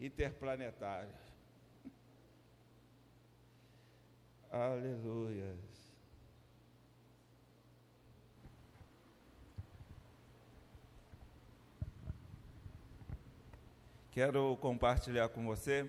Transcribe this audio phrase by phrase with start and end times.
[0.00, 1.14] interplanetária.
[4.50, 5.54] Aleluia.
[14.10, 15.88] Quero compartilhar com você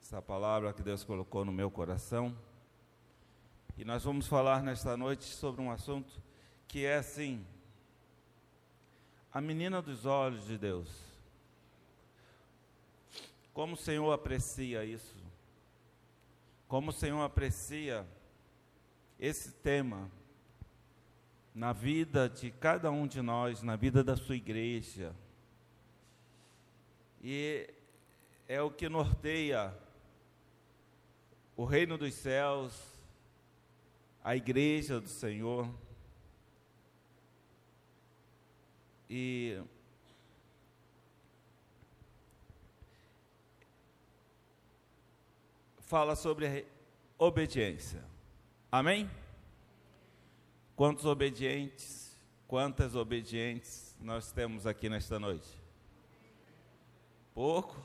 [0.00, 2.36] essa palavra que Deus colocou no meu coração.
[3.76, 6.22] E nós vamos falar nesta noite sobre um assunto
[6.68, 7.44] que é assim:
[9.32, 11.09] a menina dos olhos de Deus.
[13.52, 15.16] Como o Senhor aprecia isso?
[16.68, 18.06] Como o Senhor aprecia
[19.18, 20.10] esse tema
[21.54, 25.14] na vida de cada um de nós, na vida da sua igreja?
[27.22, 27.68] E
[28.48, 29.76] é o que norteia
[31.56, 32.98] o reino dos céus,
[34.24, 35.68] a igreja do Senhor.
[39.10, 39.60] E
[45.90, 46.64] fala sobre
[47.18, 48.00] obediência.
[48.70, 49.10] Amém?
[50.76, 55.60] Quantos obedientes, quantas obedientes nós temos aqui nesta noite?
[57.34, 57.76] Pouco?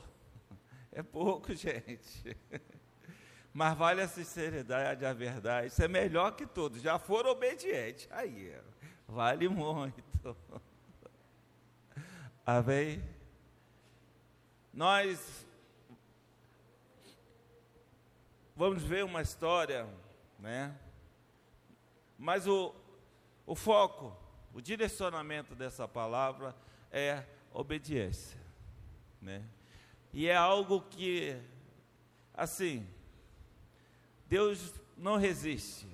[0.92, 2.36] É pouco, gente.
[3.52, 5.66] Mas vale a sinceridade, a verdade.
[5.66, 6.78] Isso é melhor que tudo.
[6.78, 8.06] Já foram obedientes.
[8.12, 8.54] Aí,
[9.08, 10.36] vale muito.
[12.46, 13.02] Amém?
[14.72, 15.45] Nós
[18.56, 19.86] vamos ver uma história,
[20.38, 20.74] né?
[22.18, 22.74] Mas o,
[23.46, 24.16] o foco,
[24.54, 26.56] o direcionamento dessa palavra
[26.90, 28.46] é obediência
[29.26, 29.44] né?
[30.12, 31.36] E é algo que,
[32.32, 32.86] assim,
[34.28, 35.86] Deus não resiste,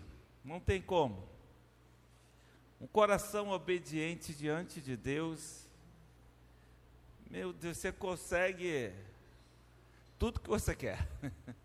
[0.45, 1.29] não tem como.
[2.79, 5.67] Um coração obediente diante de Deus,
[7.31, 8.93] meu Deus, você consegue
[10.19, 11.09] tudo que você quer.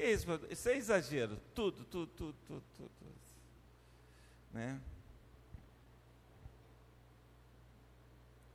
[0.00, 0.26] que isso?
[0.48, 1.36] Isso é exagero.
[1.54, 2.90] Tudo, tudo, tudo, tudo, tudo.
[4.52, 4.80] Né?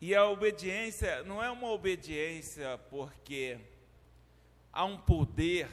[0.01, 3.59] E a obediência não é uma obediência porque
[4.73, 5.69] há um poder.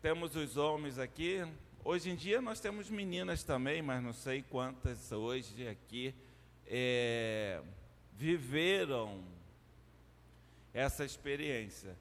[0.00, 1.44] Temos os homens aqui.
[1.84, 6.14] Hoje em dia nós temos meninas também, mas não sei quantas hoje aqui
[6.66, 7.60] é,
[8.14, 9.22] viveram
[10.72, 11.96] essa experiência.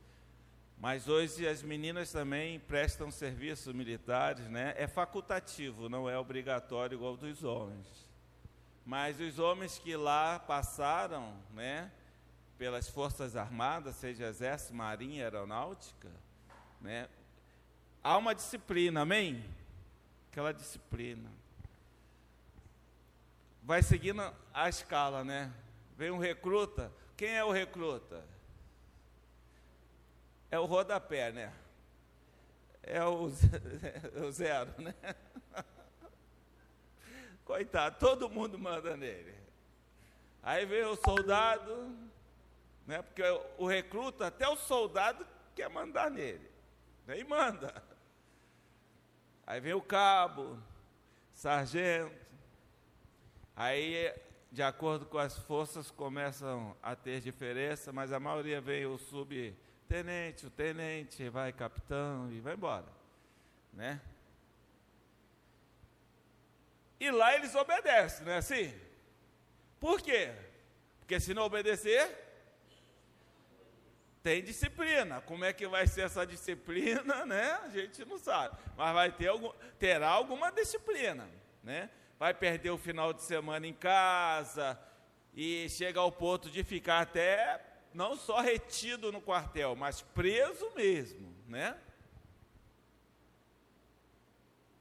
[0.79, 4.75] Mas hoje as meninas também prestam serviço militares, né?
[4.77, 7.87] É facultativo, não é obrigatório igual dos homens.
[8.85, 11.91] Mas os homens que lá passaram, né,
[12.57, 16.09] pelas Forças Armadas, seja Exército, Marinha, Aeronáutica,
[16.79, 17.09] né,
[18.03, 19.43] há uma disciplina, amém?
[20.31, 21.29] Aquela disciplina.
[23.63, 24.21] Vai seguindo
[24.53, 25.51] a escala, né?
[25.97, 26.89] Vem um recruta.
[27.17, 28.23] Quem é o recruta?
[30.49, 31.53] É o rodapé, né?
[32.83, 33.25] É o,
[34.25, 34.93] o zero, né?
[37.43, 39.35] Coitado, todo mundo manda nele.
[40.41, 41.93] Aí vem o soldado,
[42.85, 43.21] né, porque
[43.57, 46.49] o recruta, até o soldado quer mandar nele.
[47.05, 47.83] Nem manda.
[49.45, 50.57] Aí vem o cabo,
[51.33, 52.15] sargento.
[53.55, 54.13] Aí,
[54.51, 58.97] de acordo com as forças, começam a ter diferença, mas a maioria vem o
[59.87, 62.85] subtenente, o tenente, vai capitão e vai embora.
[63.71, 64.01] Né?
[66.99, 68.73] E lá eles obedecem, não é assim?
[69.79, 70.33] Por quê?
[70.99, 72.09] Porque se não obedecer,
[74.21, 75.21] tem disciplina.
[75.21, 77.51] Como é que vai ser essa disciplina, né?
[77.63, 78.57] A gente não sabe.
[78.75, 81.29] Mas vai ter algum, terá alguma disciplina,
[81.63, 81.89] né?
[82.19, 84.77] Vai perder o final de semana em casa
[85.33, 91.35] e chega ao ponto de ficar até não só retido no quartel, mas preso mesmo,
[91.47, 91.79] né?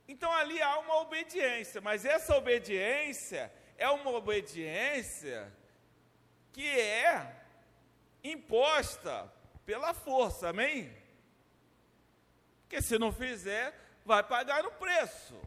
[0.08, 5.52] Então ali há uma obediência, mas essa obediência é uma obediência
[6.52, 7.44] que é
[8.22, 9.32] imposta
[9.64, 10.96] pela força, amém?
[12.62, 13.74] Porque se não fizer,
[14.04, 15.40] vai pagar o preço.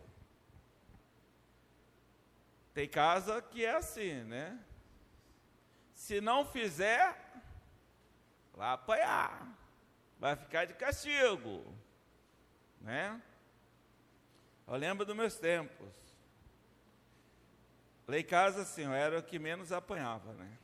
[2.73, 4.57] Tem casa que é assim, né?
[5.94, 7.28] Se não fizer,
[8.59, 9.57] vai apanhar,
[10.19, 11.63] vai ficar de castigo,
[12.81, 13.21] né?
[14.67, 15.88] Eu lembro dos meus tempos.
[18.06, 20.57] Lá em casa, assim, eu era o que menos apanhava, né?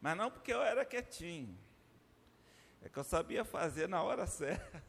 [0.00, 1.58] Mas não porque eu era quietinho.
[2.80, 4.84] É que eu sabia fazer na hora certa.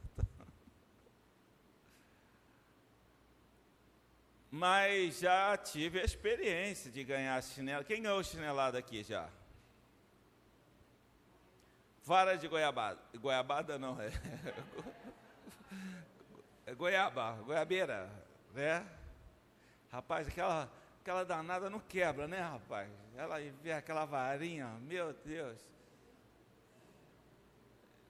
[4.52, 7.84] Mas já tive a experiência de ganhar chinelo.
[7.84, 9.28] Quem ganhou chinelada aqui já?
[12.04, 13.00] Vara de goiabada.
[13.16, 14.12] Goiabada não, é.
[16.66, 18.10] é goiaba, goiabeira,
[18.54, 18.86] né?
[19.92, 20.72] Rapaz, aquela,
[21.02, 22.90] aquela danada não quebra, né, rapaz?
[23.16, 25.60] Ela vê aquela varinha, meu Deus.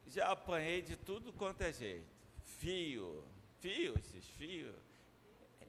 [0.07, 2.07] Já apanhei de tudo quanto é jeito.
[2.43, 3.23] Fio,
[3.59, 4.75] fio, esses fios.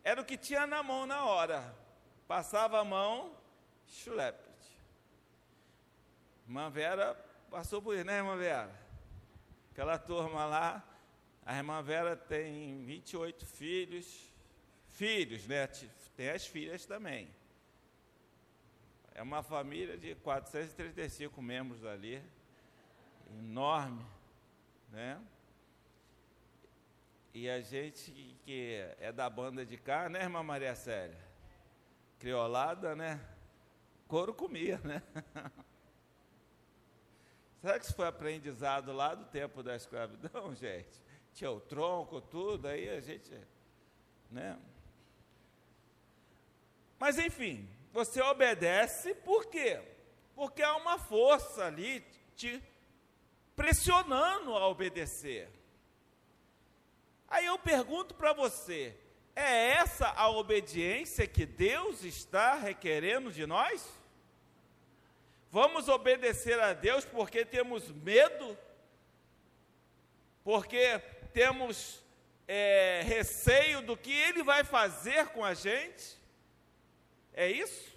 [0.05, 1.75] Era o que tinha na mão na hora.
[2.29, 3.37] Passava a mão,
[3.87, 4.53] chulepet.
[6.47, 8.75] Irmã Vera passou por isso, né, irmã Vera?
[9.71, 10.83] Aquela turma lá,
[11.45, 14.33] a irmã Vera tem 28 filhos,
[14.89, 15.67] filhos, né?
[16.17, 17.29] Tem as filhas também.
[19.15, 22.23] É uma família de 435 membros ali,
[23.39, 24.03] enorme,
[24.91, 25.21] né?
[27.35, 31.21] E a gente que é da banda de cá, né, irmã Maria Célia?
[32.19, 33.21] Criolada, né?
[34.09, 35.03] Couro comia, né?
[37.63, 41.01] Será que isso foi aprendizado lá do tempo da escravidão, gente?
[41.33, 43.31] Tinha o tronco, tudo, aí a gente,
[44.29, 44.59] né?
[46.99, 49.81] Mas enfim, você obedece por quê?
[50.35, 52.05] Porque há uma força ali
[52.35, 52.61] te
[53.55, 55.49] pressionando a obedecer.
[57.29, 58.99] Aí eu pergunto para você:
[59.37, 64.02] é essa a obediência que Deus está requerendo de nós?
[65.53, 68.59] Vamos obedecer a Deus porque temos medo?
[70.43, 70.99] Porque
[71.35, 72.03] temos
[72.49, 76.19] é, receio do que Ele vai fazer com a gente?
[77.35, 77.93] É isso?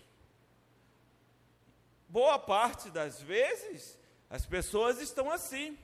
[2.09, 3.97] Boa parte das vezes
[4.29, 5.77] as pessoas estão assim,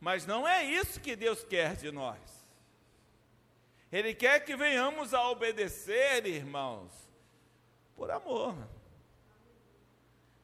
[0.00, 2.18] mas não é isso que Deus quer de nós.
[3.92, 6.90] Ele quer que venhamos a obedecer, irmãos,
[7.94, 8.56] por amor,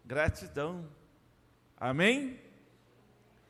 [0.05, 0.89] gratidão.
[1.77, 2.41] Amém?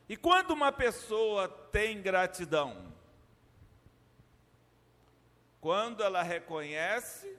[0.09, 2.93] E quando uma pessoa tem gratidão?
[5.61, 7.39] Quando ela reconhece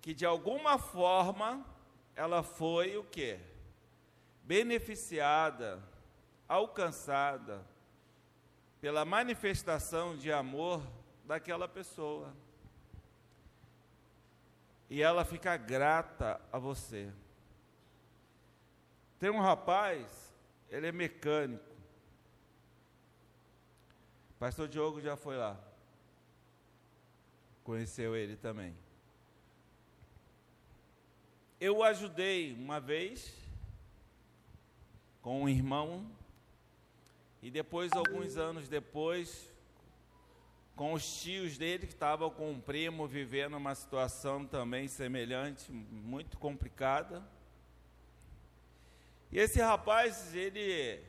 [0.00, 1.66] que de alguma forma
[2.14, 3.38] ela foi o quê?
[4.44, 5.82] Beneficiada,
[6.48, 7.66] alcançada
[8.80, 10.80] pela manifestação de amor
[11.24, 12.32] daquela pessoa.
[14.88, 17.12] E ela fica grata a você.
[19.18, 20.32] Tem um rapaz,
[20.70, 21.64] ele é mecânico.
[24.38, 25.58] Pastor Diogo já foi lá.
[27.64, 28.76] Conheceu ele também.
[31.60, 33.34] Eu o ajudei uma vez
[35.20, 36.08] com um irmão
[37.42, 39.52] e depois alguns anos depois
[40.76, 46.38] com os tios dele que estavam com um primo vivendo uma situação também semelhante, muito
[46.38, 47.28] complicada.
[49.30, 51.04] E esse rapaz, ele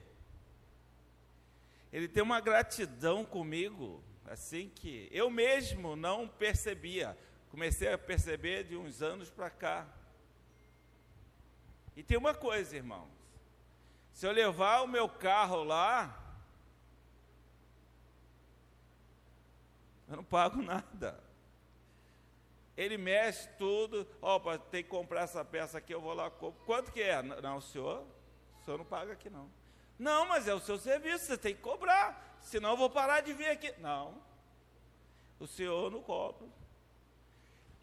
[1.92, 7.18] ele tem uma gratidão comigo, assim que eu mesmo não percebia.
[7.50, 9.88] Comecei a perceber de uns anos para cá.
[11.96, 13.10] E tem uma coisa, irmãos.
[14.14, 16.30] Se eu levar o meu carro lá,
[20.10, 21.24] Eu não pago nada.
[22.80, 26.64] Ele mexe tudo, opa, tem que comprar essa peça aqui, eu vou lá compro.
[26.66, 27.22] Quanto que é?
[27.22, 28.06] Não, o senhor,
[28.62, 29.52] o senhor não paga aqui não.
[30.00, 33.34] Não, mas é o seu serviço, você tem que cobrar, senão eu vou parar de
[33.34, 33.74] vir aqui.
[33.80, 34.24] Não,
[35.42, 36.48] o senhor não cobra.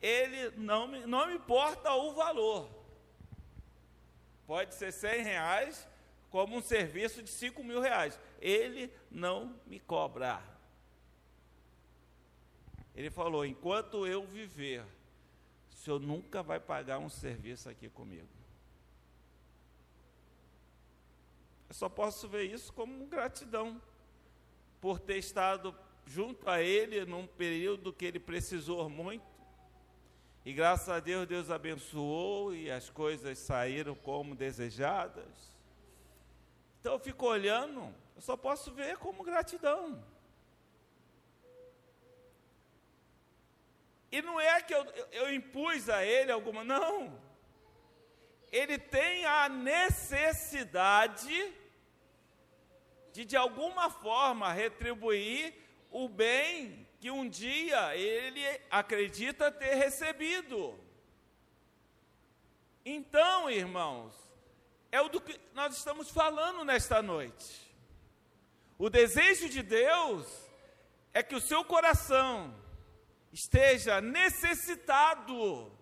[0.01, 2.67] Ele não me, não me importa o valor.
[4.47, 5.87] Pode ser 100 reais,
[6.31, 8.19] como um serviço de 5 mil reais.
[8.41, 10.43] Ele não me cobra.
[12.95, 14.83] Ele falou: enquanto eu viver,
[15.87, 18.29] senhor nunca vai pagar um serviço aqui comigo.
[21.69, 23.81] Eu só posso ver isso como gratidão
[24.81, 25.73] por ter estado
[26.05, 29.25] junto a ele num período que ele precisou muito.
[30.45, 35.57] E graças a Deus, Deus abençoou e as coisas saíram como desejadas.
[36.81, 40.03] Então eu fico olhando, eu só posso ver como gratidão.
[44.11, 47.21] E não é que eu, eu impus a ele alguma, não.
[48.51, 51.55] Ele tem a necessidade
[53.13, 55.55] de, de alguma forma, retribuir
[55.91, 60.79] o bem que um dia ele acredita ter recebido.
[62.85, 64.15] Então, irmãos,
[64.93, 67.67] é o do que nós estamos falando nesta noite.
[68.79, 70.27] O desejo de Deus
[71.13, 72.55] é que o seu coração
[73.33, 75.73] esteja necessitado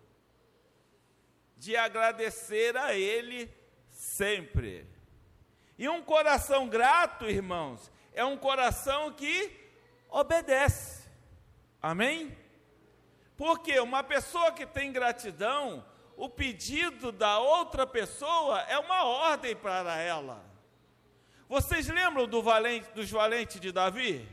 [1.56, 3.52] de agradecer a Ele
[3.90, 4.86] sempre.
[5.78, 9.50] E um coração grato, irmãos, é um coração que
[10.08, 11.08] obedece.
[11.80, 12.36] Amém?
[13.36, 15.84] Porque uma pessoa que tem gratidão,
[16.16, 20.44] o pedido da outra pessoa é uma ordem para ela.
[21.48, 24.26] Vocês lembram do valente, dos valentes de Davi?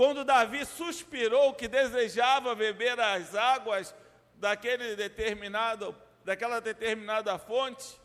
[0.00, 3.94] Quando Davi suspirou que desejava beber as águas
[4.36, 8.00] daquele determinado, daquela determinada fonte,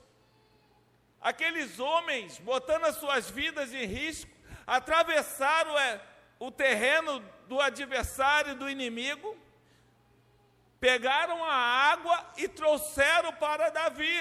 [1.22, 4.30] aqueles homens, botando as suas vidas em risco,
[4.68, 6.02] atravessaram é,
[6.38, 9.34] o terreno do adversário do inimigo,
[10.82, 14.20] pegaram a água e trouxeram para Davi.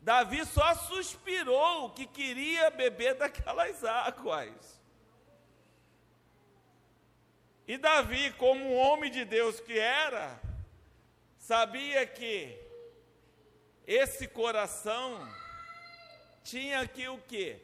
[0.00, 4.81] Davi só suspirou que queria beber daquelas águas.
[7.66, 10.40] E Davi, como um homem de Deus que era,
[11.38, 12.58] sabia que
[13.86, 15.28] esse coração
[16.42, 17.58] tinha que o quê?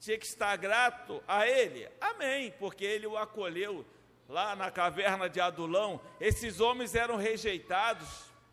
[0.00, 1.88] Tinha que estar grato a ele.
[2.00, 3.84] Amém, porque ele o acolheu
[4.28, 6.00] lá na caverna de Adulão.
[6.20, 8.08] Esses homens eram rejeitados,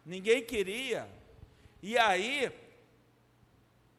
[0.06, 1.10] ninguém queria.
[1.82, 2.52] E aí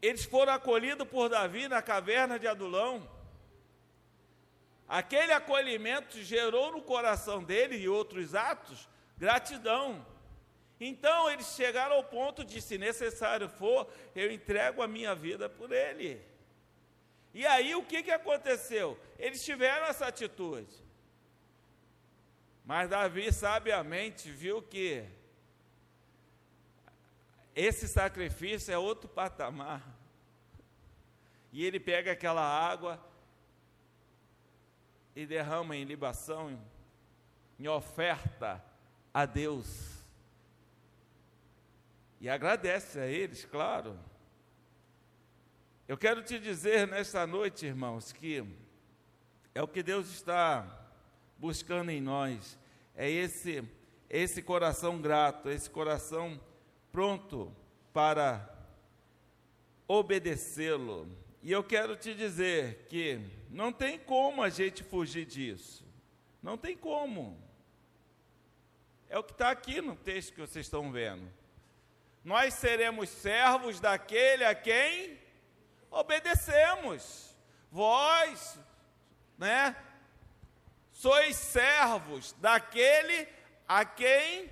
[0.00, 3.08] eles foram acolhidos por Davi na caverna de Adulão.
[4.92, 10.06] Aquele acolhimento gerou no coração dele e outros atos gratidão.
[10.78, 15.72] Então eles chegaram ao ponto de, se necessário for, eu entrego a minha vida por
[15.72, 16.20] ele.
[17.32, 19.00] E aí o que, que aconteceu?
[19.18, 20.84] Eles tiveram essa atitude.
[22.62, 25.06] Mas Davi sabiamente viu que
[27.56, 29.82] esse sacrifício é outro patamar.
[31.50, 33.02] E ele pega aquela água
[35.14, 36.58] e derrama em libação,
[37.58, 38.64] em oferta
[39.12, 40.04] a Deus.
[42.20, 43.98] E agradece a eles, claro.
[45.86, 48.44] Eu quero te dizer nesta noite, irmãos, que
[49.54, 50.88] é o que Deus está
[51.38, 52.58] buscando em nós,
[52.94, 53.68] é esse
[54.12, 56.38] esse coração grato, esse coração
[56.92, 57.50] pronto
[57.94, 58.46] para
[59.88, 61.08] obedecê-lo.
[61.42, 63.20] E eu quero te dizer que
[63.50, 65.84] não tem como a gente fugir disso.
[66.40, 67.36] Não tem como.
[69.08, 71.28] É o que está aqui no texto que vocês estão vendo.
[72.24, 75.18] Nós seremos servos daquele a quem
[75.90, 77.36] obedecemos.
[77.70, 78.58] Vós,
[79.36, 79.76] né?
[80.92, 83.28] Sois servos daquele
[83.66, 84.48] a quem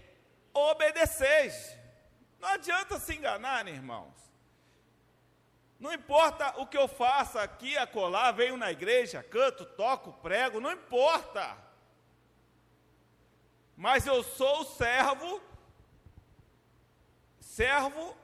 [0.53, 1.77] obedeceis.
[2.41, 4.30] Não adianta se enganar, irmãos.
[5.81, 10.71] Não importa o que eu faça aqui, acolá, venho na igreja, canto, toco, prego, não
[10.71, 11.57] importa.
[13.75, 15.41] Mas eu sou servo.
[17.41, 18.15] Servo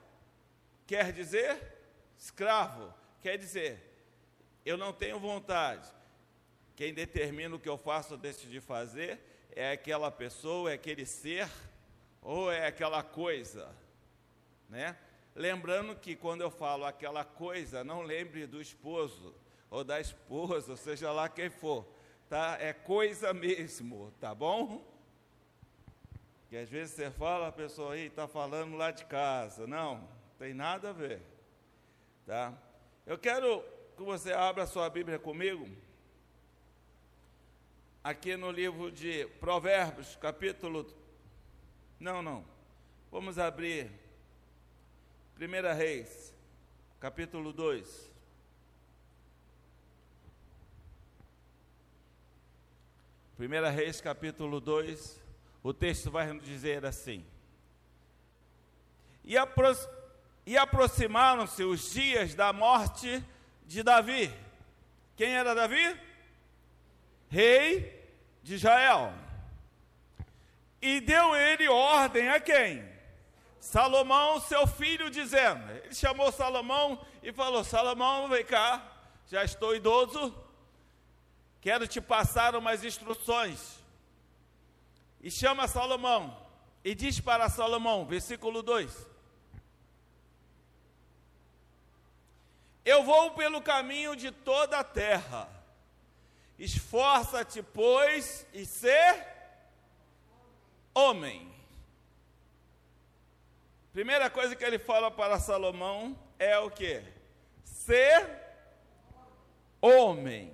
[0.87, 1.75] quer dizer
[2.17, 3.83] escravo, quer dizer,
[4.65, 5.89] eu não tenho vontade.
[6.77, 9.19] Quem determina o que eu faço ou deixo de fazer
[9.51, 11.51] é aquela pessoa, é aquele ser
[12.21, 13.75] ou é aquela coisa
[14.69, 14.97] né?
[15.37, 19.35] Lembrando que quando eu falo aquela coisa, não lembre do esposo
[19.69, 21.87] ou da esposa, ou seja lá quem for,
[22.27, 22.57] tá?
[22.59, 24.83] É coisa mesmo, tá bom?
[26.49, 29.67] Que às vezes você fala, a pessoa aí está falando lá de casa.
[29.67, 31.21] Não, tem nada a ver,
[32.25, 32.55] tá?
[33.05, 33.63] Eu quero
[33.95, 35.69] que você abra sua Bíblia comigo,
[38.03, 40.87] aqui no livro de Provérbios, capítulo.
[42.01, 42.43] Não, não.
[43.11, 44.06] Vamos abrir
[45.39, 46.35] 1 Reis,
[46.99, 48.11] capítulo 2.
[53.37, 55.23] Primeira Reis, capítulo 2,
[55.63, 57.23] o texto vai nos dizer assim:
[59.23, 59.77] E, apro
[60.47, 63.23] e aproximaram-se os dias da morte
[63.67, 64.33] de Davi.
[65.17, 66.01] Quem era Davi?
[67.29, 68.11] Rei
[68.43, 69.13] de Israel.
[70.81, 72.96] E deu ele ordem a quem?
[73.61, 78.83] Salomão, seu filho, dizendo: Ele chamou Salomão e falou: Salomão, vem cá,
[79.27, 80.35] já estou idoso,
[81.61, 83.77] quero te passar umas instruções.
[85.21, 86.47] E chama Salomão
[86.85, 88.95] e diz para Salomão, versículo 2:
[92.85, 95.49] Eu vou pelo caminho de toda a terra,
[96.57, 99.27] esforça-te, pois, e ser
[100.95, 101.56] homem
[103.97, 107.03] Primeira coisa que ele fala para Salomão é o que?
[107.65, 108.29] Ser
[109.81, 110.53] homem.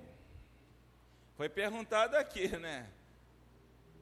[1.35, 2.87] Foi perguntado aqui, né?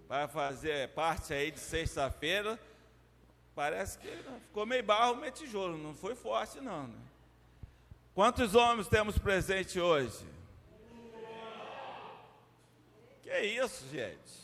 [0.07, 2.59] vai fazer parte aí de sexta-feira,
[3.55, 4.07] parece que
[4.45, 6.99] ficou meio barro, meio tijolo, não foi forte não, né?
[8.13, 10.23] Quantos homens temos presente hoje?
[13.23, 14.40] Que isso, gente?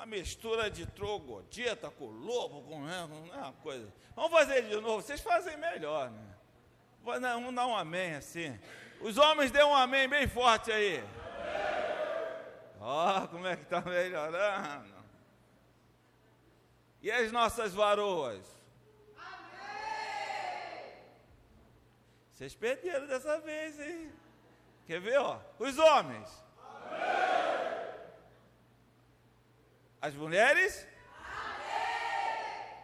[0.00, 3.86] Uma mistura de trogodita com lobo, com né, uma coisa.
[4.16, 6.36] Vamos fazer de novo, vocês fazem melhor, né?
[7.04, 8.58] Vamos dar um amém assim.
[9.02, 11.04] Os homens dêem um amém bem forte aí.
[12.80, 14.94] Ó, oh, como é que está melhorando.
[17.02, 18.42] E as nossas varoas?
[19.18, 20.94] Amém!
[22.32, 24.10] Vocês perderam dessa vez, hein?
[24.86, 25.38] Quer ver, ó?
[25.58, 26.42] Os homens?
[26.58, 27.79] Amém!
[30.02, 30.86] As mulheres?
[31.18, 32.80] Amém!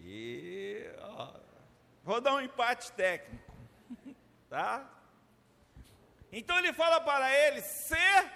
[0.00, 1.32] E, ó,
[2.02, 3.52] vou dar um empate técnico,
[4.50, 4.90] tá?
[6.32, 8.28] Então ele fala para ele ser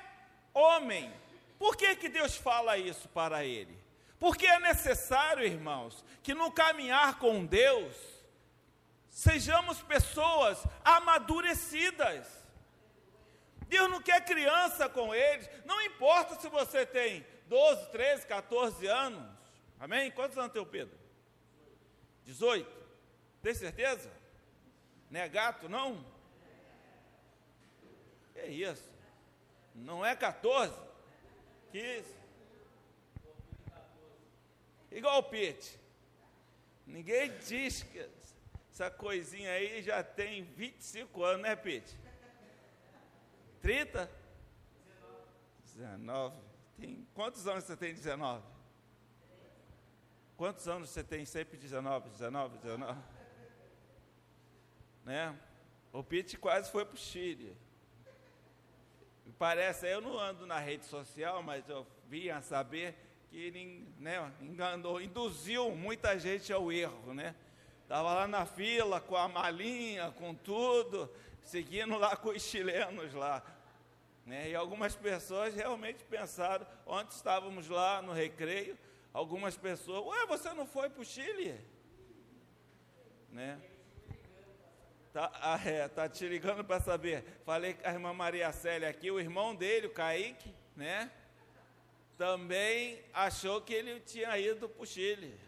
[0.55, 1.13] homem.
[1.59, 3.77] Por que, que Deus fala isso para ele?
[4.21, 7.97] Porque é necessário, irmãos, que no caminhar com Deus,
[9.11, 12.47] sejamos pessoas amadurecidas.
[13.67, 19.37] Deus não quer criança com eles, não importa se você tem 12, 13, 14 anos.
[19.79, 20.11] Amém?
[20.11, 20.97] Quantos anos tem o Pedro?
[22.25, 22.71] 18?
[23.43, 24.11] Tem certeza?
[25.11, 26.05] Não é gato, não?
[28.35, 28.91] É isso.
[29.75, 30.75] Não é 14?
[31.71, 32.15] 15?
[34.91, 35.79] Igual o Pete.
[36.87, 38.09] Ninguém diz que
[38.73, 41.97] essa coisinha aí já tem 25 anos, né, Pete?
[43.61, 44.11] 30?
[45.65, 46.46] 19.
[46.79, 48.43] Tem, quantos anos você tem 19?
[50.37, 53.01] Quantos anos você tem sempre 19, 19, 19?
[55.05, 55.39] Né?
[55.93, 57.57] O Pete quase foi para o Chile.
[59.39, 62.95] Parece, eu não ando na rede social, mas eu vinha saber
[63.29, 67.35] que ele né, enganou, induziu muita gente ao erro, né?
[67.83, 71.11] Estava lá na fila com a malinha, com tudo,
[71.45, 73.43] seguindo lá com os chilenos lá.
[74.27, 74.51] Né?
[74.51, 78.77] E algumas pessoas realmente pensaram, ontem estávamos lá no recreio,
[79.13, 81.65] algumas pessoas, ué, você não foi para o Chile?
[83.31, 83.61] Né?
[85.13, 87.25] Tá, ah, é, tá te ligando para saber.
[87.45, 91.11] Falei com a irmã Maria Célia aqui, o irmão dele, o Kaique, né?
[92.19, 95.39] Também achou que ele tinha ido para o Chile.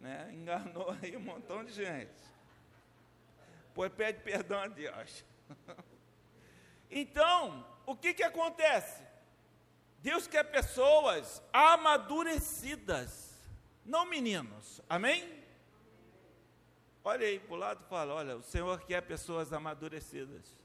[0.00, 0.30] Né?
[0.32, 2.10] Enganou aí um montão de gente.
[3.74, 5.24] Pois pede perdão a Deus.
[6.90, 9.02] Então, o que, que acontece?
[9.98, 13.38] Deus quer pessoas amadurecidas,
[13.84, 14.80] não meninos.
[14.88, 15.44] Amém?
[17.04, 20.56] Olha aí para o lado e fala: olha, o Senhor quer pessoas amadurecidas.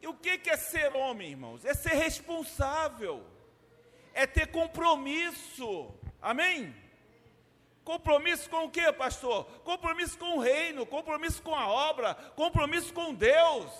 [0.00, 1.64] E o que é ser homem, irmãos?
[1.64, 3.24] É ser responsável,
[4.14, 5.92] é ter compromisso.
[6.22, 6.74] Amém?
[7.88, 9.46] Compromisso com o que, pastor?
[9.64, 13.72] Compromisso com o reino, compromisso com a obra, compromisso com Deus.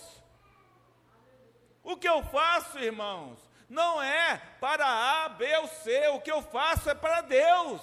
[1.82, 6.40] O que eu faço, irmãos, não é para A, B ou C, o que eu
[6.40, 7.82] faço é para Deus.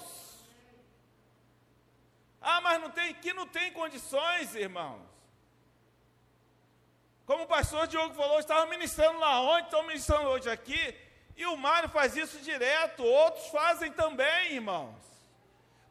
[2.40, 5.06] Ah, mas não tem, que não tem condições, irmãos.
[7.24, 10.92] Como o pastor Diogo falou, estava ministrando lá ontem, estão ministrando hoje aqui,
[11.36, 15.15] e o Mário faz isso direto, outros fazem também, irmãos.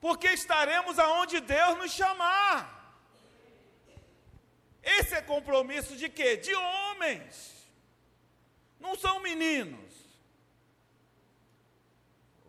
[0.05, 2.57] Porque estaremos aonde Deus nos chamar.
[4.97, 6.37] Esse é compromisso de quê?
[6.37, 7.33] De homens.
[8.79, 9.85] Não são meninos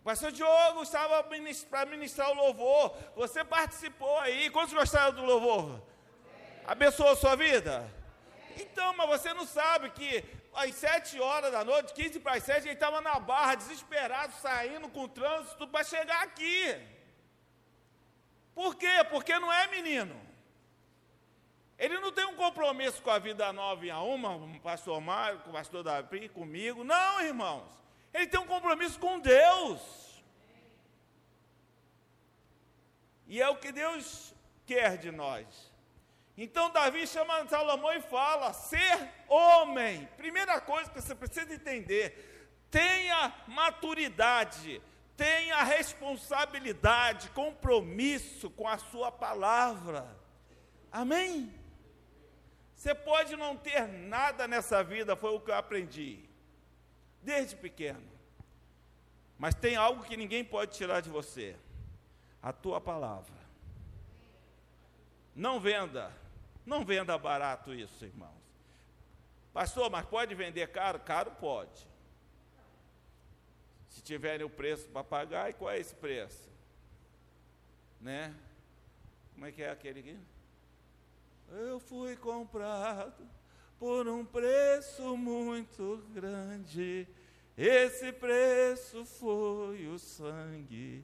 [0.06, 1.16] pastor Diogo estava
[1.68, 2.96] para ministrar o louvor.
[3.16, 4.48] Você participou aí.
[4.50, 5.82] Quantos gostaram do louvor?
[6.64, 7.92] Abençoou a sua vida?
[8.56, 12.68] Então, mas você não sabe que às sete horas da noite, 15 para as sete,
[12.68, 16.95] ele estava na barra, desesperado, saindo com trânsito para chegar aqui.
[18.56, 19.04] Por quê?
[19.10, 20.18] Porque não é menino.
[21.78, 24.98] Ele não tem um compromisso com a vida nova em a uma, com o pastor
[24.98, 26.82] Mário, com o pastor Davi, comigo.
[26.82, 27.68] Não, irmãos.
[28.14, 30.24] Ele tem um compromisso com Deus.
[33.26, 35.46] E é o que Deus quer de nós.
[36.34, 40.08] Então Davi chama Salomão e fala: ser homem.
[40.16, 44.80] Primeira coisa que você precisa entender: tenha maturidade,
[45.16, 50.06] tenha responsabilidade, compromisso com a sua palavra.
[50.92, 51.52] Amém?
[52.74, 56.28] Você pode não ter nada nessa vida, foi o que eu aprendi
[57.22, 58.16] desde pequeno.
[59.38, 61.56] Mas tem algo que ninguém pode tirar de você:
[62.42, 63.34] a tua palavra.
[65.34, 66.10] Não venda,
[66.64, 68.30] não venda barato isso, irmãos.
[69.52, 71.00] Pastor, mas pode vender caro?
[71.00, 71.86] Caro pode.
[73.96, 76.50] Se tiverem o preço para pagar, e qual é esse preço?
[77.98, 78.34] Né?
[79.32, 80.18] Como é que é aquele aqui?
[81.50, 83.26] Eu fui comprado
[83.78, 87.08] por um preço muito grande.
[87.56, 91.02] Esse preço foi o sangue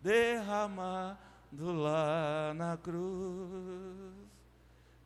[0.00, 1.16] derramado
[1.60, 4.12] lá na cruz.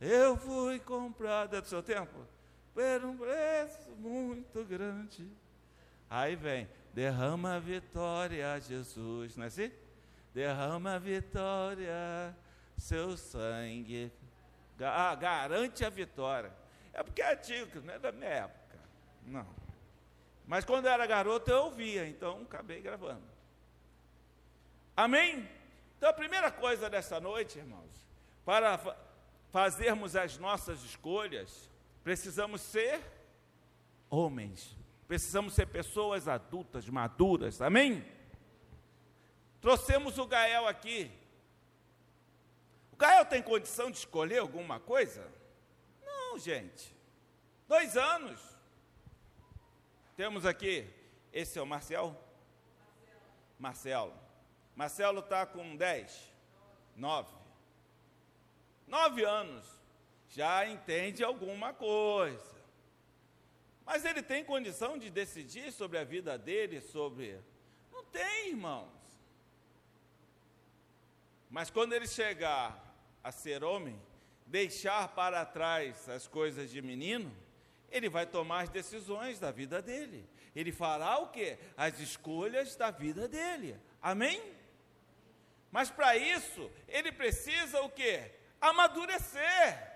[0.00, 2.26] Eu fui comprado, é do seu tempo?
[2.72, 5.30] Por um preço muito grande.
[6.08, 6.66] Aí vem,
[6.98, 9.70] derrama a vitória, Jesus, não é assim?
[10.34, 12.37] Derrama a vitória,
[12.76, 14.11] seu sangue
[14.80, 16.52] ah, garante a vitória.
[16.92, 18.78] É porque é antigo, não é da minha época.
[19.24, 19.46] Não.
[20.44, 23.22] Mas quando eu era garoto eu ouvia, então acabei gravando.
[24.96, 25.48] Amém?
[25.96, 28.08] Então a primeira coisa dessa noite, irmãos,
[28.44, 28.76] para
[29.52, 31.70] fazermos as nossas escolhas,
[32.02, 33.00] precisamos ser
[34.11, 34.77] homens.
[35.09, 37.61] Precisamos ser pessoas adultas, maduras.
[37.61, 38.05] Amém?
[39.61, 41.11] Trouxemos o Gael aqui
[42.99, 45.25] Gael tem condição de escolher alguma coisa?
[46.05, 46.92] Não, gente.
[47.68, 48.40] Dois anos.
[50.16, 50.85] Temos aqui,
[51.33, 52.21] esse é o Marcel?
[53.57, 54.12] Marcelo.
[54.75, 56.33] Marcelo está com 10,
[56.97, 57.33] 9.
[58.88, 59.64] Nove anos.
[60.31, 62.58] Já entende alguma coisa.
[63.90, 67.40] Mas ele tem condição de decidir sobre a vida dele, sobre.
[67.90, 68.92] Não tem, irmãos.
[71.48, 72.85] Mas quando ele chegar
[73.24, 73.98] a ser homem,
[74.46, 77.35] deixar para trás as coisas de menino,
[77.90, 80.29] ele vai tomar as decisões da vida dele.
[80.55, 81.57] Ele fará o que?
[81.74, 83.74] As escolhas da vida dele.
[84.03, 84.53] Amém?
[85.70, 88.31] Mas para isso, ele precisa o que?
[88.61, 89.88] Amadurecer.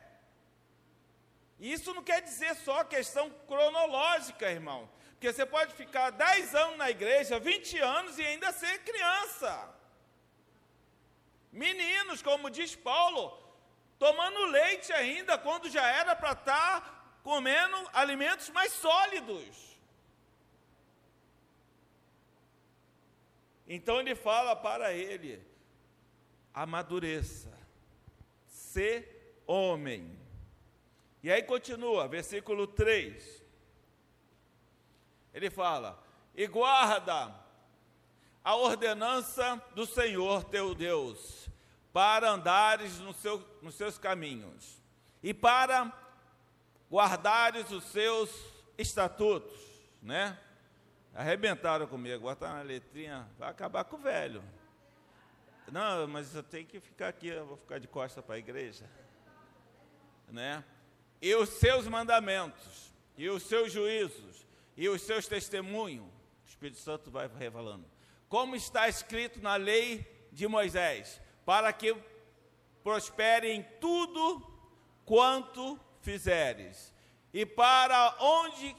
[1.62, 4.90] Isso não quer dizer só questão cronológica, irmão.
[5.12, 9.72] Porque você pode ficar 10 anos na igreja, 20 anos e ainda ser criança.
[11.52, 13.38] Meninos, como diz Paulo,
[13.96, 19.78] tomando leite ainda, quando já era para estar tá comendo alimentos mais sólidos.
[23.68, 25.40] Então ele fala para ele:
[26.52, 27.56] amadureça,
[28.48, 30.20] ser homem.
[31.22, 33.42] E aí continua, versículo 3.
[35.32, 36.02] Ele fala:
[36.34, 37.34] e guarda
[38.44, 41.48] a ordenança do Senhor teu Deus
[41.92, 44.82] para andares no seu, nos seus caminhos
[45.22, 45.92] e para
[46.90, 48.30] guardares os seus
[48.76, 49.60] estatutos,
[50.02, 50.38] né?
[51.14, 54.42] Arrebentaram comigo, botaram na letrinha, vai acabar com o velho.
[55.70, 58.88] Não, mas eu tenho que ficar aqui, eu vou ficar de costa para a igreja.
[60.28, 60.64] Né?
[61.22, 64.44] E os seus mandamentos, e os seus juízos,
[64.76, 66.04] e os seus testemunhos,
[66.44, 67.86] o Espírito Santo vai revelando.
[68.28, 71.94] Como está escrito na lei de Moisés, para que
[72.82, 74.44] prospere em tudo
[75.04, 76.92] quanto fizeres,
[77.32, 78.74] e para onde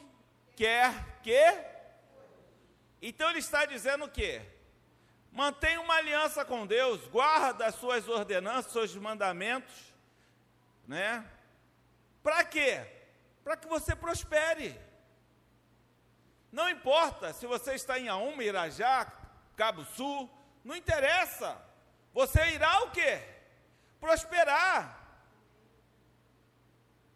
[0.53, 1.73] quer que.
[3.01, 4.41] Então ele está dizendo o quê?
[5.31, 9.93] Mantenha uma aliança com Deus, guarda as suas ordenanças, seus mandamentos,
[10.85, 11.25] né?
[12.23, 12.85] Para quê?
[13.43, 14.79] Para que você prospere.
[16.51, 19.11] Não importa se você está em Auma, Irajá,
[19.57, 20.29] Cabo Sul,
[20.63, 21.59] não interessa.
[22.13, 23.21] Você irá o quê?
[23.99, 25.03] Prosperar.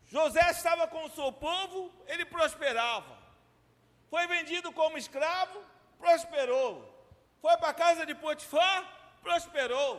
[0.08, 3.18] José estava com o seu povo, ele prosperava.
[4.10, 5.62] Foi vendido como escravo,
[5.98, 6.74] prosperou.
[7.42, 8.84] Foi para a casa de Potifar,
[9.22, 9.94] prosperou.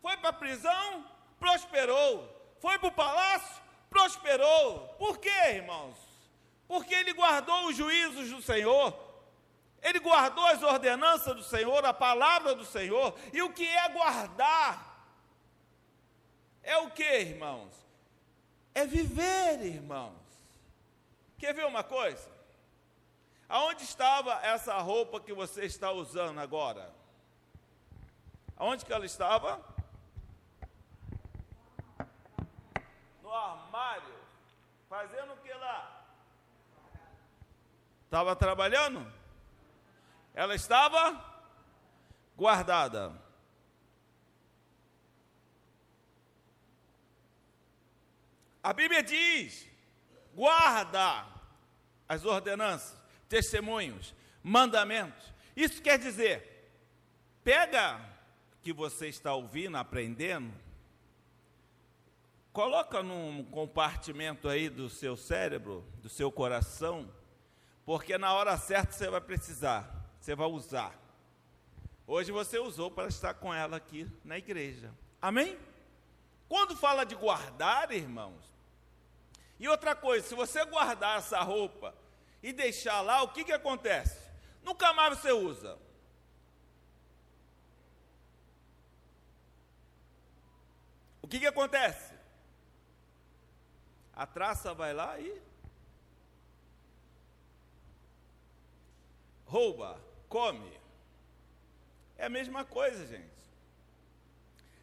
[0.00, 1.04] Foi para a prisão,
[1.38, 2.12] prosperou.
[2.60, 4.94] Foi para o palácio, prosperou.
[4.98, 5.96] Por quê, irmãos?
[6.66, 8.94] Porque ele guardou os juízos do Senhor,
[9.82, 13.14] ele guardou as ordenanças do Senhor, a palavra do Senhor.
[13.32, 14.88] E o que é guardar?
[16.62, 17.72] É o que, irmãos?
[18.74, 20.12] É viver, irmãos.
[21.38, 22.28] Quer ver uma coisa?
[23.48, 26.92] Aonde estava essa roupa que você está usando agora?
[28.56, 29.64] Aonde que ela estava?
[33.28, 34.18] No armário.
[34.88, 36.06] Fazendo o que lá?
[38.06, 39.18] Estava trabalhando?
[40.38, 41.20] ela estava
[42.36, 43.12] guardada.
[48.62, 49.68] A Bíblia diz:
[50.32, 51.26] guarda
[52.08, 52.96] as ordenanças,
[53.28, 55.34] testemunhos, mandamentos.
[55.56, 56.70] Isso quer dizer,
[57.42, 58.00] pega
[58.62, 60.54] que você está ouvindo, aprendendo,
[62.58, 67.08] coloca num compartimento aí do seu cérebro, do seu coração,
[67.86, 70.92] porque na hora certa você vai precisar, você vai usar.
[72.04, 74.92] Hoje você usou para estar com ela aqui na igreja.
[75.22, 75.56] Amém?
[76.48, 78.52] Quando fala de guardar, irmãos,
[79.60, 81.94] e outra coisa, se você guardar essa roupa
[82.42, 84.18] e deixar lá, o que, que acontece?
[84.64, 85.78] Nunca mais você usa.
[91.22, 92.07] O que, que acontece?
[94.18, 95.40] A traça vai lá e
[99.46, 99.96] rouba,
[100.28, 100.76] come.
[102.16, 103.38] É a mesma coisa, gente.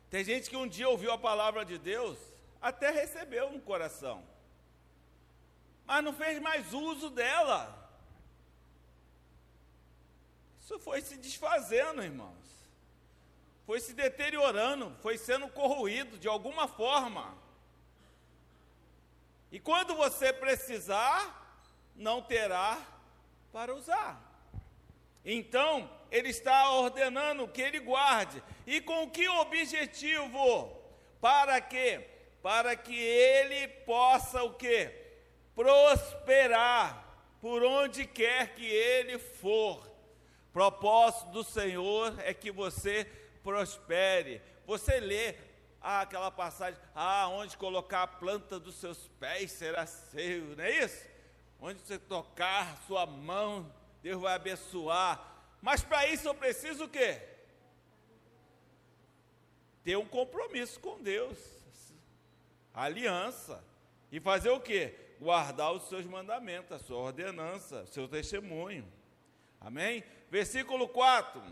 [0.10, 2.18] Tem gente que um dia ouviu a palavra de Deus,
[2.62, 4.26] até recebeu no coração,
[5.86, 7.92] mas não fez mais uso dela.
[10.62, 12.46] Isso foi se desfazendo, irmãos.
[13.66, 17.44] Foi se deteriorando, foi sendo corroído de alguma forma.
[19.56, 21.64] E quando você precisar,
[21.96, 22.78] não terá
[23.54, 24.22] para usar.
[25.24, 28.44] Então, ele está ordenando que ele guarde.
[28.68, 30.78] E com que objetivo?
[31.22, 32.06] Para quê?
[32.44, 34.94] Para que ele possa o quê?
[35.56, 37.06] Prosperar
[37.40, 39.90] por onde quer que ele for.
[40.52, 43.10] Propósito do Senhor é que você
[43.42, 44.42] prospere.
[44.68, 45.32] Você lê
[45.88, 50.84] ah, aquela passagem, ah, onde colocar a planta dos seus pés será seu, não é
[50.84, 51.08] isso?
[51.62, 53.72] Onde você tocar sua mão,
[54.02, 55.24] Deus vai abençoar.
[55.62, 57.22] Mas para isso eu preciso o quê?
[59.84, 61.38] Ter um compromisso com Deus,
[62.74, 63.64] aliança.
[64.12, 64.96] E fazer o quê?
[65.20, 68.92] Guardar os seus mandamentos, a sua ordenança, o seu testemunho.
[69.62, 70.04] Amém?
[70.32, 71.44] Versículo 4.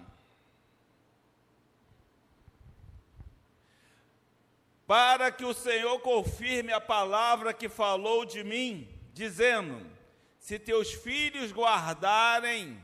[4.86, 9.90] Para que o Senhor confirme a palavra que falou de mim, dizendo:
[10.38, 12.84] Se teus filhos guardarem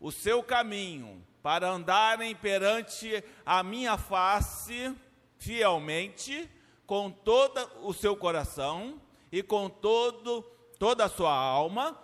[0.00, 4.94] o seu caminho, para andarem perante a minha face
[5.38, 6.50] fielmente,
[6.86, 10.42] com todo o seu coração e com todo,
[10.78, 12.00] toda a sua alma,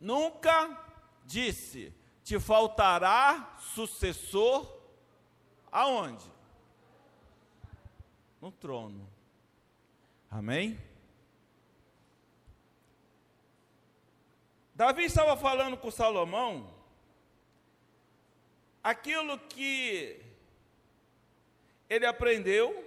[0.00, 0.76] nunca
[1.24, 1.92] disse:
[2.24, 4.66] te faltará sucessor
[5.72, 6.37] aonde?
[8.40, 9.08] No trono.
[10.30, 10.78] Amém?
[14.74, 16.72] Davi estava falando com Salomão
[18.82, 20.20] aquilo que
[21.90, 22.84] ele aprendeu,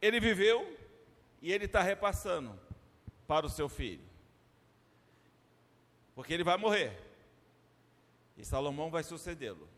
[0.00, 0.78] ele viveu
[1.40, 2.58] e ele está repassando
[3.26, 4.04] para o seu filho.
[6.14, 6.98] Porque ele vai morrer.
[8.36, 9.68] E Salomão vai sucedê-lo.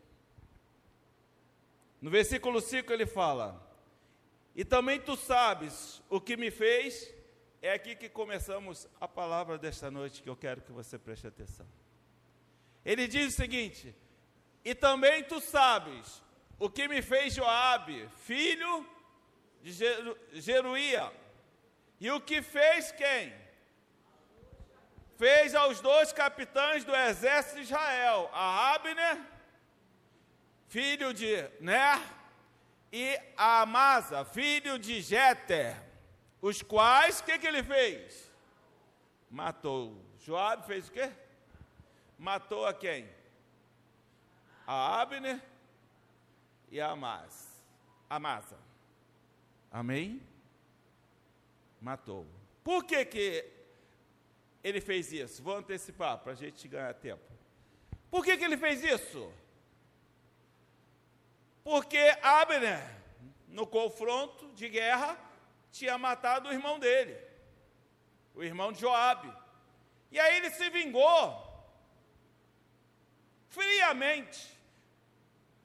[2.05, 3.59] No versículo 5 ele fala:
[4.55, 7.11] E também tu sabes o que me fez.
[7.63, 11.65] É aqui que começamos a palavra desta noite que eu quero que você preste atenção.
[12.85, 13.95] Ele diz o seguinte:
[14.63, 16.21] E também tu sabes
[16.59, 18.87] o que me fez Joabe, filho
[19.63, 19.73] de
[20.33, 21.11] Jeruía.
[21.99, 23.33] E o que fez quem?
[25.17, 29.17] fez aos dois capitães do exército de Israel, a Abner,
[30.67, 31.99] filho de Ner,
[32.91, 35.75] e Amasa, filho de Jeter,
[36.41, 38.31] os quais, o que, que ele fez?
[39.29, 40.01] Matou.
[40.19, 41.11] Joab fez o quê?
[42.17, 43.09] Matou a quem?
[44.65, 45.41] A Abner
[46.71, 47.49] e a Amasa.
[48.09, 48.57] Amasa.
[49.69, 50.21] Amém?
[51.81, 52.25] Matou.
[52.63, 53.45] Por que, que
[54.63, 55.43] ele fez isso?
[55.43, 57.29] Vou antecipar para a gente ganhar tempo.
[58.09, 59.31] Por que, que ele fez isso?
[61.65, 62.79] Porque Abner,
[63.47, 65.17] no confronto de guerra,
[65.71, 67.19] tinha matado o irmão dele,
[68.35, 69.33] o irmão de Joabe.
[70.11, 71.43] E aí ele se vingou
[73.49, 74.55] friamente.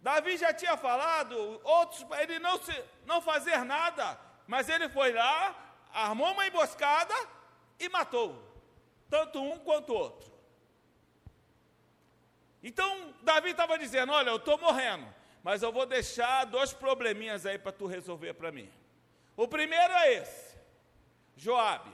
[0.00, 5.54] Davi já tinha falado, outros, ele não, se, não fazer nada, mas ele foi lá,
[5.92, 7.14] armou uma emboscada
[7.78, 8.42] e matou
[9.10, 10.32] tanto um quanto outro.
[12.62, 17.58] Então, Davi estava dizendo: Olha, eu estou morrendo, mas eu vou deixar dois probleminhas aí
[17.58, 18.70] para tu resolver para mim.
[19.36, 20.56] O primeiro é esse,
[21.36, 21.92] Joabe.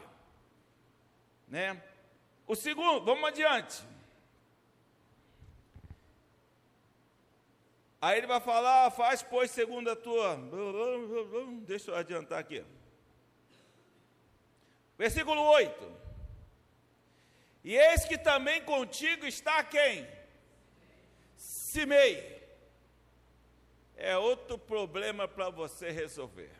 [1.47, 1.81] Né?
[2.47, 3.83] O segundo, vamos adiante.
[8.01, 10.39] Aí ele vai falar, faz, pois, segundo a tua.
[11.67, 12.65] Deixa eu adiantar aqui.
[14.99, 15.97] Versículo 8.
[17.65, 20.07] E eis que também contigo está quem?
[21.37, 22.36] Simei,
[23.97, 26.51] é outro problema para você resolver.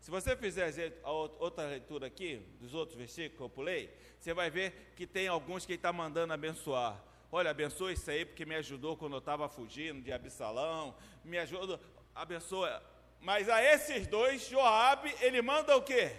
[0.00, 4.50] Se você fizer a outra leitura aqui, dos outros versículos que eu pulei, você vai
[4.50, 7.00] ver que tem alguns que ele está mandando abençoar.
[7.30, 11.80] Olha, abençoa isso aí porque me ajudou quando eu estava fugindo de Absalão, me ajuda,
[12.14, 12.82] abençoa.
[13.20, 16.12] Mas a esses dois, Joabe, ele manda o quê?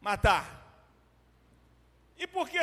[0.00, 0.58] Matar.
[2.16, 2.58] E por que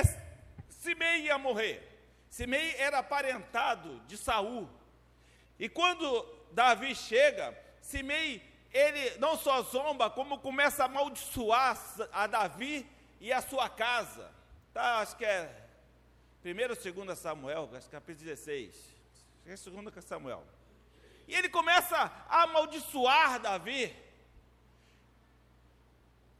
[0.68, 1.89] Simei ia morrer?
[2.30, 4.70] Simei era aparentado de Saul.
[5.58, 11.78] E quando Davi chega, Simei ele não só zomba, como começa a amaldiçoar
[12.12, 12.88] a Davi
[13.20, 14.32] e a sua casa.
[14.74, 15.68] Tá, acho que é
[16.46, 18.76] 1 ou 2 Samuel, acho que é capítulo 16.
[19.52, 20.46] Acho que é 2 Samuel.
[21.28, 23.96] E ele começa a amaldiçoar Davi.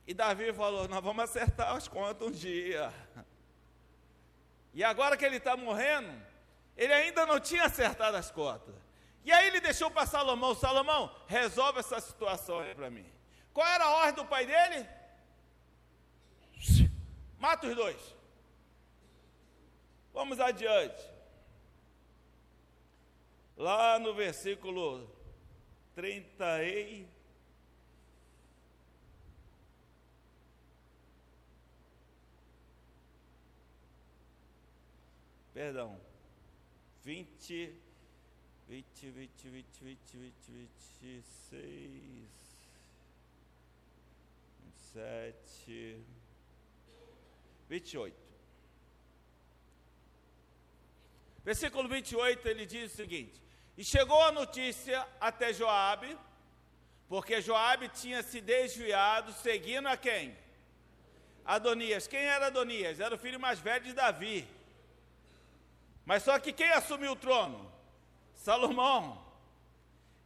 [0.08, 2.94] E Davi falou: Nós vamos acertar as contas um dia.
[4.74, 6.12] E agora que ele está morrendo,
[6.78, 8.76] ele ainda não tinha acertado as contas.
[9.24, 13.06] E aí ele deixou para Salomão: Salomão, resolve essa situação aí para mim.
[13.54, 14.88] Qual era a ordem do pai dele?
[17.38, 18.16] Mata os dois.
[20.14, 21.02] Vamos adiante.
[23.56, 25.10] Lá no versículo
[25.96, 27.08] 30 e
[35.60, 36.00] Perdão.
[37.04, 37.76] 20
[38.70, 40.70] 20, 20, 20, 20, 20,
[41.02, 41.60] 26,
[44.64, 46.02] 27,
[47.68, 48.16] 28.
[51.44, 53.42] Versículo 28, ele diz o seguinte:
[53.78, 56.18] E chegou a notícia até Joabe,
[57.10, 60.38] porque Joabe tinha se desviado, seguindo a quem?
[61.44, 62.08] Adonias.
[62.08, 63.02] Quem era Adonias?
[63.02, 64.48] Era o filho mais velho de Davi.
[66.06, 67.72] Mas só que quem assumiu o trono?
[68.34, 69.24] Salomão,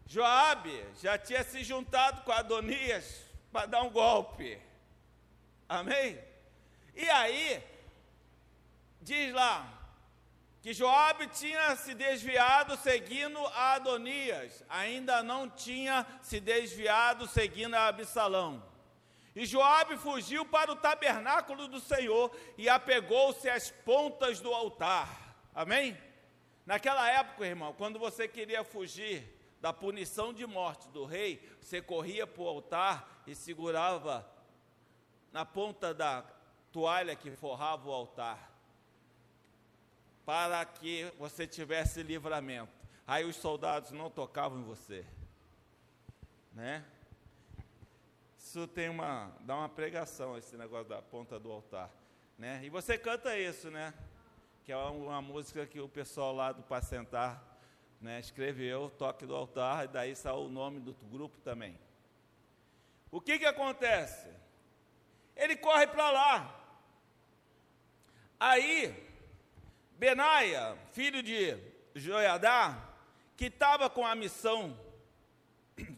[0.06, 4.62] Joabe já tinha se juntado com Adonias para dar um golpe.
[5.68, 6.20] Amém?
[6.96, 7.64] E aí,
[9.02, 9.68] diz lá,
[10.62, 17.88] que Joabe tinha se desviado seguindo a Adonias, ainda não tinha se desviado seguindo a
[17.88, 18.64] Absalão.
[19.36, 25.23] E Joabe fugiu para o tabernáculo do Senhor e apegou-se às pontas do altar.
[25.54, 25.98] Amém?
[26.66, 29.24] Naquela época, irmão, quando você queria fugir
[29.62, 34.28] da punição de morte do rei, você corria para o altar e segurava
[35.32, 36.24] na ponta da
[36.72, 38.52] toalha que forrava o altar,
[40.26, 42.74] para que você tivesse livramento.
[43.06, 45.06] Aí os soldados não tocavam em você,
[46.54, 46.84] né?
[48.38, 51.90] Isso tem uma, dá uma pregação esse negócio da ponta do altar,
[52.38, 52.62] né?
[52.64, 53.94] E você canta isso, né?
[54.64, 57.44] Que é uma música que o pessoal lá do Pacentar
[58.00, 61.78] né, escreveu, Toque do Altar, e daí saiu o nome do grupo também.
[63.12, 64.30] O que que acontece?
[65.36, 66.60] Ele corre para lá.
[68.40, 69.12] Aí,
[69.98, 71.58] Benaia, filho de
[71.94, 72.90] Joiadá,
[73.36, 74.78] que estava com a missão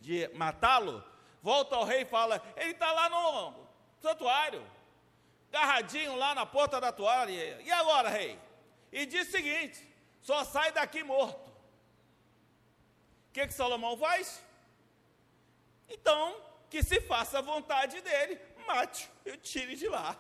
[0.02, 1.04] de matá-lo,
[1.42, 3.68] volta ao rei e fala: ele está lá no
[4.00, 4.66] santuário,
[5.50, 7.62] agarradinho lá na porta da toalha.
[7.62, 8.45] E agora, rei?
[8.96, 9.86] E diz o seguinte:
[10.22, 11.52] só sai daqui morto.
[13.28, 14.42] O que, que Salomão faz?
[15.90, 20.18] Então, que se faça a vontade dele, mate, eu tire de lá.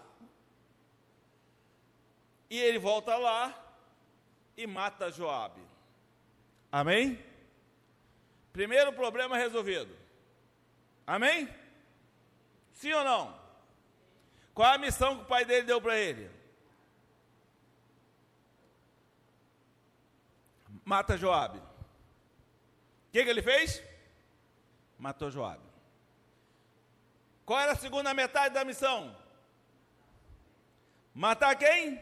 [2.49, 3.41] E ele volta lá
[4.57, 5.61] e mata Joabe.
[6.69, 7.23] Amém?
[8.51, 9.95] Primeiro problema resolvido.
[11.07, 11.47] Amém?
[12.73, 13.39] Sim ou não?
[14.53, 16.34] Qual a missão que o pai dele deu para ele?
[20.85, 21.57] Mata Joabe.
[21.57, 21.63] O
[23.11, 23.83] que, que ele fez?
[24.99, 25.65] Matou Joabe.
[27.45, 29.15] Qual era a segunda metade da missão?
[31.13, 31.99] Matar quem?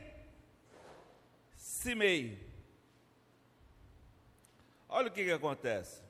[1.56, 2.40] Simei.
[4.90, 6.02] Olha o que, que acontece.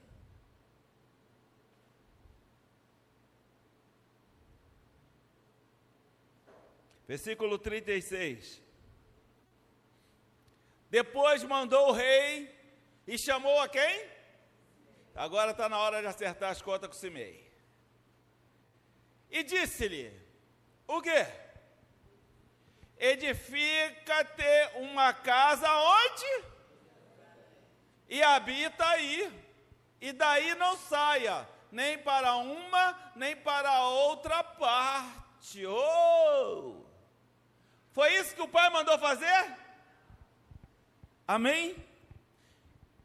[7.08, 8.62] Versículo 36.
[10.90, 12.53] Depois mandou o rei
[13.08, 14.10] e chamou a quem?
[15.16, 17.52] Agora está na hora de acertar as contas com Simei.
[19.30, 20.12] E disse-lhe:
[20.88, 21.28] O quê?
[22.98, 26.46] Edifica-te uma casa onde?
[28.08, 29.42] E habita aí.
[30.00, 35.66] E daí não saia, nem para uma, nem para outra parte.
[35.66, 36.84] Oh!
[37.92, 39.56] Foi isso que o pai mandou fazer?
[41.28, 41.76] Amém?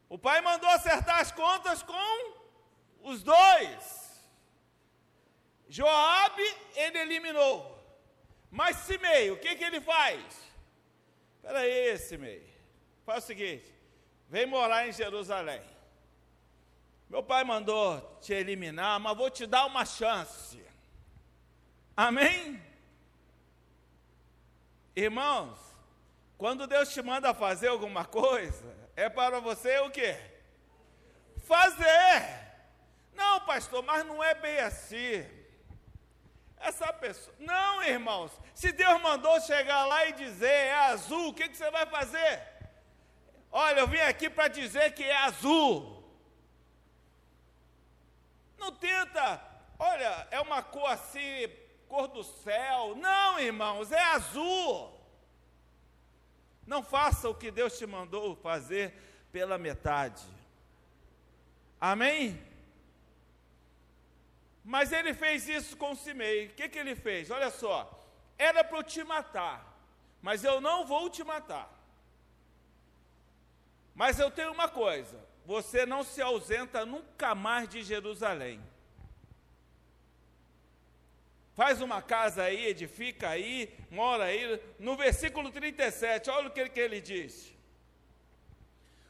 [0.09, 2.33] O pai mandou acertar as contas com
[3.03, 4.09] os dois.
[5.69, 6.43] Joabe
[6.75, 7.77] ele eliminou.
[8.49, 10.19] Mas Simei, o que, que ele faz?
[11.35, 12.51] Espera aí, Simei.
[13.05, 13.71] Faz o seguinte:
[14.27, 15.61] vem morar em Jerusalém.
[17.07, 20.63] Meu pai mandou te eliminar, mas vou te dar uma chance.
[21.95, 22.61] Amém?
[24.95, 25.57] Irmãos,
[26.37, 30.17] quando Deus te manda fazer alguma coisa, é para você o quê?
[31.45, 32.17] Fazer.
[33.13, 35.25] Não, pastor, mas não é bem assim.
[36.57, 37.33] Essa pessoa.
[37.39, 38.31] Não, irmãos.
[38.53, 42.43] Se Deus mandou chegar lá e dizer é azul, o que, que você vai fazer?
[43.49, 46.03] Olha, eu vim aqui para dizer que é azul.
[48.57, 49.41] Não tenta,
[49.79, 51.49] olha, é uma cor assim,
[51.87, 52.95] cor do céu.
[52.95, 54.98] Não, irmãos, é azul.
[56.69, 58.93] Não faça o que Deus te mandou fazer
[59.31, 60.23] pela metade.
[61.81, 62.39] Amém?
[64.63, 66.45] Mas ele fez isso com Simei.
[66.45, 67.31] O que, que ele fez?
[67.31, 67.91] Olha só.
[68.37, 69.65] Era para eu te matar,
[70.21, 71.67] mas eu não vou te matar.
[73.95, 78.61] Mas eu tenho uma coisa: você não se ausenta nunca mais de Jerusalém.
[81.59, 84.61] Faz uma casa aí, edifica aí, mora aí.
[84.79, 87.53] No versículo 37, olha o que, que ele diz.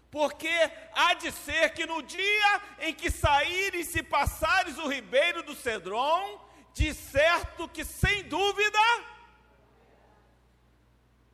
[0.09, 0.49] Porque
[0.91, 6.43] há de ser que no dia em que saíres e passares o ribeiro do Cedron,
[6.73, 8.79] de certo que sem dúvida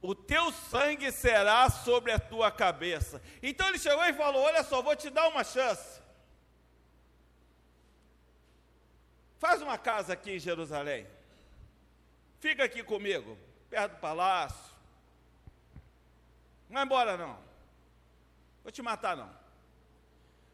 [0.02, 3.22] o teu sangue será sobre a tua cabeça.
[3.42, 6.02] Então ele chegou e falou: Olha só, vou te dar uma chance.
[9.40, 11.08] Faz uma casa aqui em Jerusalém.
[12.40, 13.38] Fica aqui comigo,
[13.70, 14.74] perto do palácio.
[16.70, 17.40] Não vai embora, não.
[18.64, 19.32] Vou te matar, não.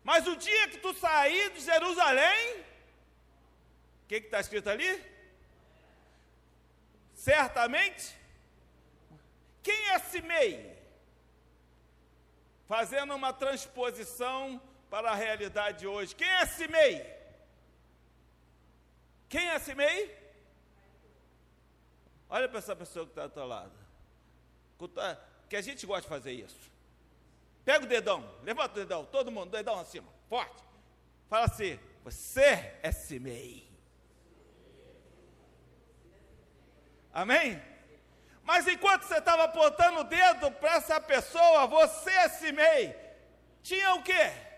[0.04, 2.62] Mas o dia que tu sair de Jerusalém,
[4.04, 5.12] o que está escrito ali?
[7.14, 8.22] Certamente
[9.64, 10.78] quem é Simei?
[12.68, 16.16] Fazendo uma transposição para a realidade de hoje.
[16.16, 17.21] Quem é Simei?
[19.32, 20.14] Quem é Simei?
[22.30, 23.72] Olha para essa pessoa que está do teu lado.
[25.48, 26.70] Que a gente gosta de fazer isso.
[27.64, 30.62] Pega o dedão, levanta o dedão, todo mundo, dedão acima, forte.
[31.30, 33.72] Fala assim: Você é Simei.
[37.14, 37.62] Amém?
[38.44, 42.94] Mas enquanto você estava apontando o dedo para essa pessoa, você, Simei,
[43.64, 44.51] tinha o quê?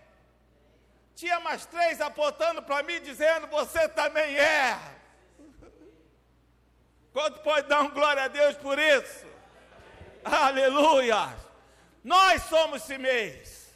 [1.14, 4.78] Tinha mais três apontando para mim, dizendo: Você também é.
[7.12, 9.26] Quanto pode dar um glória a Deus por isso?
[10.24, 11.36] Aleluia!
[12.02, 13.72] Nós somos Simeis.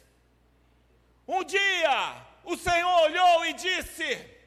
[1.25, 4.39] Um dia, o Senhor olhou e disse: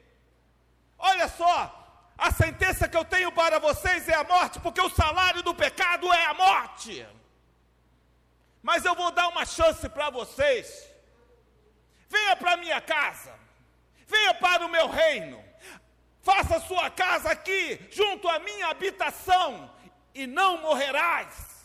[0.98, 5.42] Olha só, a sentença que eu tenho para vocês é a morte, porque o salário
[5.42, 7.06] do pecado é a morte.
[8.62, 10.91] Mas eu vou dar uma chance para vocês.
[12.12, 13.32] Venha para a minha casa,
[14.06, 15.42] venha para o meu reino,
[16.20, 19.74] faça sua casa aqui, junto à minha habitação,
[20.14, 21.64] e não morrerás.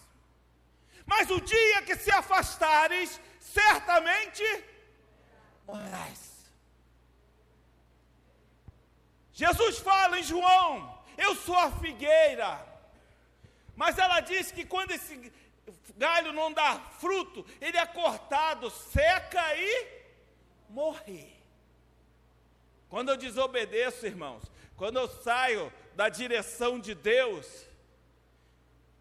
[1.05, 4.45] Mas o dia que se afastares, certamente
[5.65, 6.21] morrerás.
[9.33, 10.71] Jesus fala em João:
[11.17, 12.65] Eu sou a figueira.
[13.75, 15.31] Mas ela diz que quando esse
[15.97, 19.96] galho não dá fruto, ele é cortado, seca e
[20.69, 21.33] morre.
[22.89, 24.43] Quando eu desobedeço, irmãos,
[24.75, 27.65] quando eu saio da direção de Deus,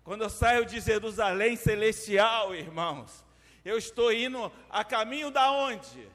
[0.02, 3.24] quando eu saio de Jerusalém celestial, irmãos,
[3.64, 6.08] eu estou indo a caminho da onde?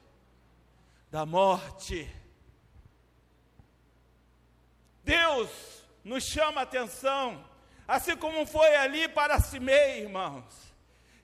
[1.10, 2.10] Da morte.
[5.04, 5.49] Deus
[6.04, 7.45] nos chama a atenção,
[7.88, 10.45] assim como foi ali para Simei, irmãos,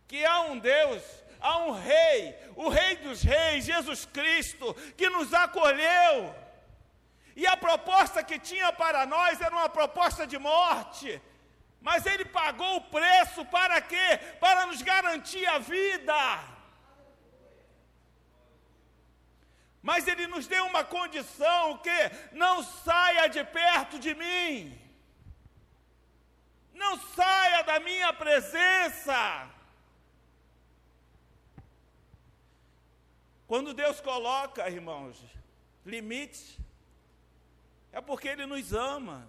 [0.08, 1.04] que há um Deus,
[1.40, 6.36] há um Rei, o Rei dos Reis, Jesus Cristo, que nos acolheu.
[7.36, 11.22] E a proposta que tinha para nós era uma proposta de morte,
[11.82, 14.20] mas Ele pagou o preço para quê?
[14.40, 16.58] Para nos garantir a vida.
[19.90, 22.00] Mas ele nos deu uma condição que
[22.34, 24.78] não saia de perto de mim.
[26.74, 29.50] Não saia da minha presença.
[33.48, 35.24] Quando Deus coloca, irmãos,
[35.86, 36.58] limites,
[37.94, 39.26] é porque Ele nos ama.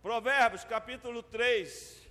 [0.00, 2.06] Provérbios capítulo 3,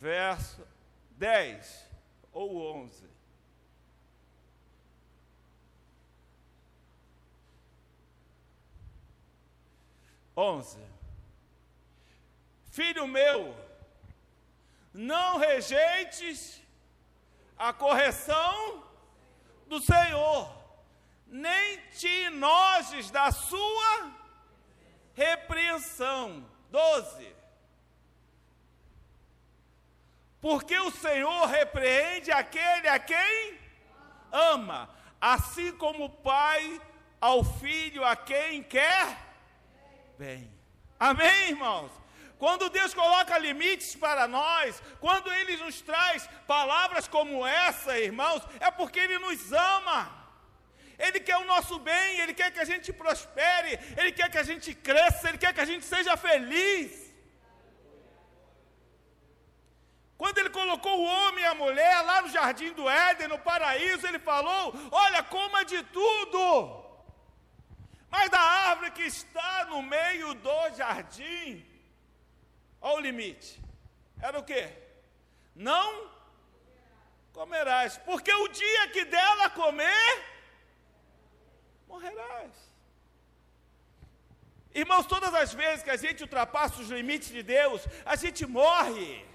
[0.00, 0.66] verso
[1.12, 1.86] 10
[2.32, 3.08] ou 11.
[10.36, 10.78] Onze.
[12.66, 13.54] Filho meu,
[14.98, 16.60] não rejeites
[17.56, 18.82] a correção
[19.68, 20.52] do Senhor,
[21.28, 24.10] nem te enojes da sua
[25.14, 26.44] repreensão.
[26.68, 27.32] Doze.
[30.40, 33.56] Porque o Senhor repreende aquele a quem
[34.32, 34.90] ama,
[35.20, 36.82] assim como o Pai
[37.20, 39.16] ao filho a quem quer
[40.18, 40.52] bem.
[40.98, 41.92] Amém, irmãos?
[42.38, 48.70] Quando Deus coloca limites para nós, quando Ele nos traz palavras como essa, irmãos, é
[48.70, 50.00] porque Ele nos ama.
[50.98, 54.42] Ele quer o nosso bem, Ele quer que a gente prospere, Ele quer que a
[54.42, 57.08] gente cresça, Ele quer que a gente seja feliz.
[60.16, 64.04] Quando ele colocou o homem e a mulher lá no jardim do Éden, no paraíso,
[64.04, 66.84] ele falou: Olha, coma de tudo,
[68.10, 71.64] mas da árvore que está no meio do jardim,
[72.80, 73.60] olha o limite,
[74.20, 74.68] era o que?
[75.54, 76.10] Não
[77.32, 80.24] comerás, porque o dia que dela comer,
[81.86, 82.68] morrerás.
[84.74, 89.26] Irmãos, todas as vezes que a gente ultrapassa os limites de Deus, a gente morre.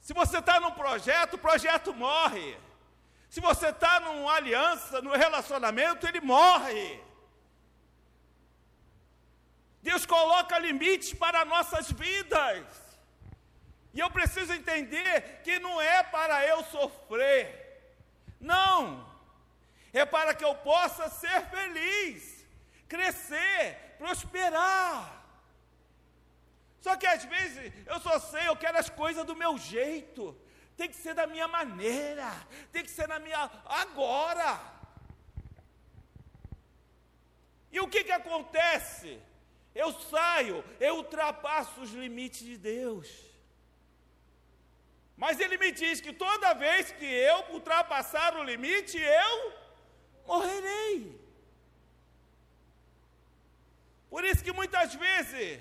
[0.00, 2.56] Se você está num projeto, o projeto morre.
[3.28, 7.00] Se você está numa aliança, num relacionamento, ele morre.
[9.82, 12.66] Deus coloca limites para nossas vidas.
[13.92, 17.46] E eu preciso entender que não é para eu sofrer.
[18.40, 19.08] Não.
[19.92, 22.46] É para que eu possa ser feliz,
[22.88, 25.20] crescer, prosperar.
[26.80, 30.36] Só que às vezes eu só sei, eu quero as coisas do meu jeito.
[30.76, 32.30] Tem que ser da minha maneira,
[32.72, 34.58] tem que ser na minha agora.
[37.72, 39.20] E o que que acontece?
[39.74, 43.08] Eu saio, eu ultrapasso os limites de Deus.
[45.16, 49.52] Mas ele me diz que toda vez que eu ultrapassar o limite, eu
[50.26, 51.20] morrerei.
[54.08, 55.60] Por isso que muitas vezes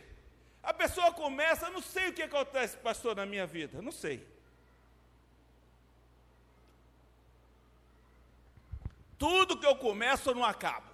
[0.64, 4.28] a pessoa começa, não sei o que acontece, pastor, na minha vida, não sei.
[9.18, 10.89] Tudo que eu começo não acabo.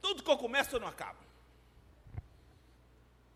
[0.00, 1.18] Tudo que eu começo eu não acabo.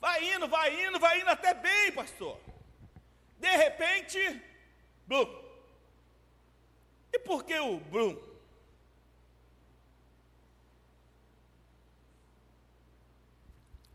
[0.01, 2.39] Vai indo, vai indo, vai indo até bem, pastor.
[3.39, 4.19] De repente,
[5.07, 5.43] blum.
[7.13, 8.21] E por que o blum?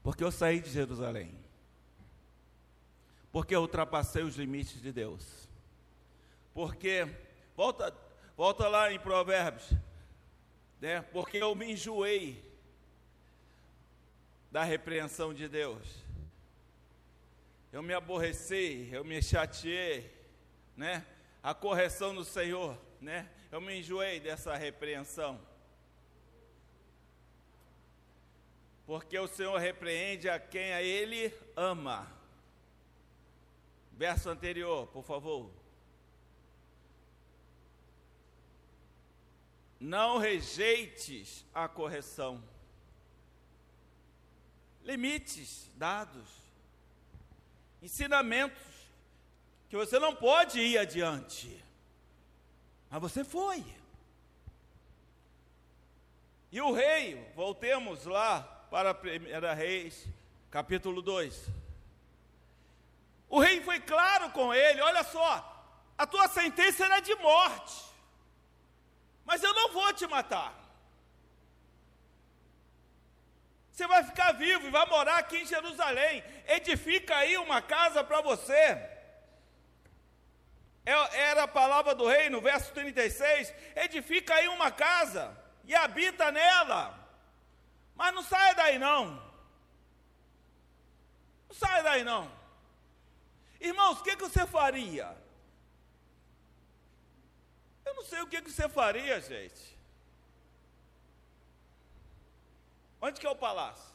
[0.01, 1.37] Porque eu saí de Jerusalém.
[3.31, 5.47] Porque eu ultrapassei os limites de Deus.
[6.53, 7.07] Porque,
[7.55, 7.95] volta,
[8.35, 9.69] volta lá em Provérbios,
[10.81, 11.03] né?
[11.03, 12.48] Porque eu me enjoei
[14.51, 15.87] da repreensão de Deus.
[17.71, 20.11] Eu me aborreci, eu me chateei,
[20.75, 21.05] né?
[21.41, 23.29] A correção do Senhor, né?
[23.51, 25.39] Eu me enjoei dessa repreensão.
[28.89, 32.11] porque o Senhor repreende a quem a Ele ama.
[33.91, 35.51] Verso anterior, por favor.
[39.79, 42.43] Não rejeites a correção.
[44.83, 46.27] Limites dados,
[47.81, 48.61] ensinamentos
[49.69, 51.63] que você não pode ir adiante,
[52.89, 53.63] mas você foi.
[56.51, 60.07] E o rei, voltemos lá para 1 Reis,
[60.49, 61.47] capítulo 2.
[63.29, 67.85] O rei foi claro com ele: olha só, a tua sentença era de morte,
[69.23, 70.68] mas eu não vou te matar.
[73.79, 76.21] Você vai ficar vivo e vai morar aqui em Jerusalém.
[76.45, 78.53] Edifica aí uma casa para você.
[80.85, 80.91] É,
[81.29, 83.53] era a palavra do rei no verso 36.
[83.77, 86.93] Edifica aí uma casa e habita nela.
[87.95, 89.11] Mas não saia daí não.
[91.47, 92.29] Não saia daí não.
[93.61, 95.15] Irmãos, o que, que você faria?
[97.85, 99.78] Eu não sei o que, que você faria, gente.
[103.01, 103.89] Onde que é o palácio?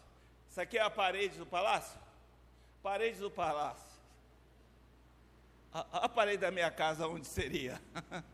[0.51, 1.99] Isso aqui é a parede do palácio?
[2.83, 3.95] Parede do palácio.
[5.73, 7.81] A, a parede da minha casa, onde seria?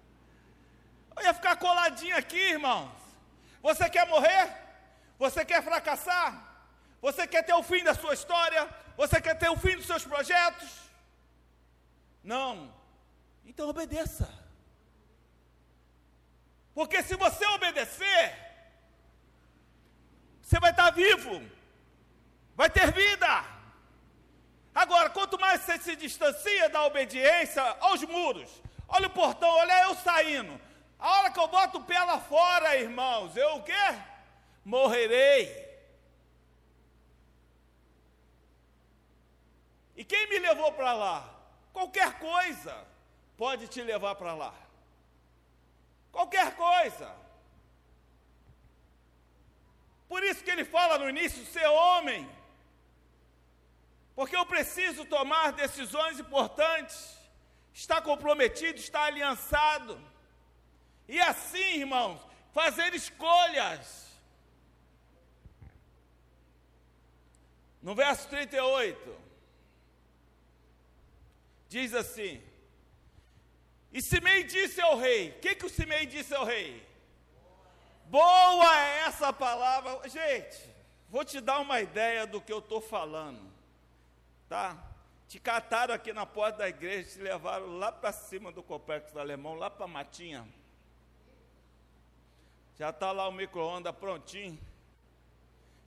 [1.16, 2.92] Eu ia ficar coladinho aqui, irmãos.
[3.62, 4.54] Você quer morrer?
[5.18, 6.50] Você quer fracassar?
[7.02, 8.68] Você quer ter o fim da sua história?
[8.96, 10.68] Você quer ter o fim dos seus projetos?
[12.22, 12.72] Não.
[13.44, 14.28] Então obedeça.
[16.74, 18.49] Porque se você obedecer,
[20.50, 21.40] você vai estar vivo,
[22.56, 23.44] vai ter vida.
[24.74, 28.50] Agora, quanto mais você se distancia da obediência aos muros,
[28.88, 30.60] olha o portão, olha eu saindo.
[30.98, 33.72] A hora que eu boto o pé lá fora, irmãos, eu o quê?
[34.64, 35.70] Morrerei.
[39.94, 41.32] E quem me levou para lá?
[41.72, 42.76] Qualquer coisa
[43.36, 44.52] pode te levar para lá.
[46.10, 47.14] Qualquer coisa.
[50.10, 52.28] Por isso que ele fala no início: ser homem.
[54.16, 57.16] Porque eu preciso tomar decisões importantes,
[57.72, 59.96] estar comprometido, estar aliançado.
[61.06, 62.20] E assim, irmãos,
[62.52, 64.10] fazer escolhas.
[67.80, 69.16] No verso 38,
[71.68, 72.42] diz assim:
[73.92, 76.89] E Simei disse ao rei: O que, que o Simei disse ao rei?
[78.10, 80.08] Boa é essa palavra.
[80.08, 80.68] Gente,
[81.08, 83.40] vou te dar uma ideia do que eu estou falando.
[84.48, 84.76] Tá?
[85.28, 89.20] Te cataram aqui na porta da igreja, te levaram lá para cima do complexo do
[89.20, 90.44] alemão, lá para a matinha.
[92.76, 94.58] Já está lá o micro-ondas prontinho.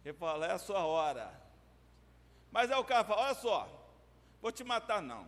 [0.06, 1.30] Ele fala, é a sua hora.
[2.54, 3.68] Mas aí o cara fala, olha só,
[4.42, 5.28] vou te matar não.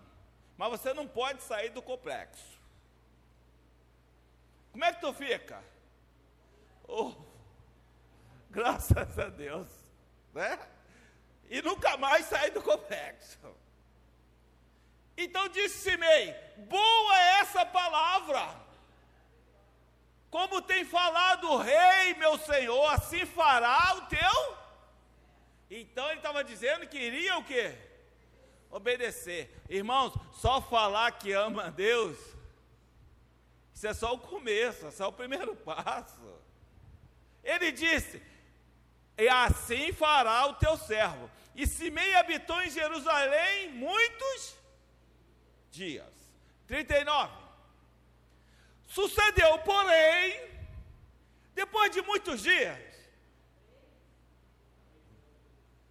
[0.55, 2.57] Mas você não pode sair do complexo.
[4.71, 5.74] Como é que tu fica?
[6.87, 7.13] Oh,
[8.49, 9.67] graças a Deus,
[10.33, 10.59] né?
[11.49, 13.39] E nunca mais sair do complexo.
[15.17, 18.63] Então disse Simei: boa é essa palavra.
[20.29, 24.57] Como tem falado o rei, meu senhor, assim fará o teu.
[25.69, 27.73] Então ele estava dizendo que iria o quê?
[28.69, 29.49] Obedecer.
[29.69, 32.17] Irmãos, só falar que ama a Deus,
[33.73, 36.34] isso é só o começo, é só o primeiro passo.
[37.45, 38.21] Ele disse:
[39.17, 41.29] E assim fará o teu servo.
[41.53, 44.57] E Simei habitou em Jerusalém muitos
[45.71, 46.13] dias.
[46.67, 47.45] 39.
[48.87, 50.49] Sucedeu, porém,
[51.53, 52.79] depois de muitos dias,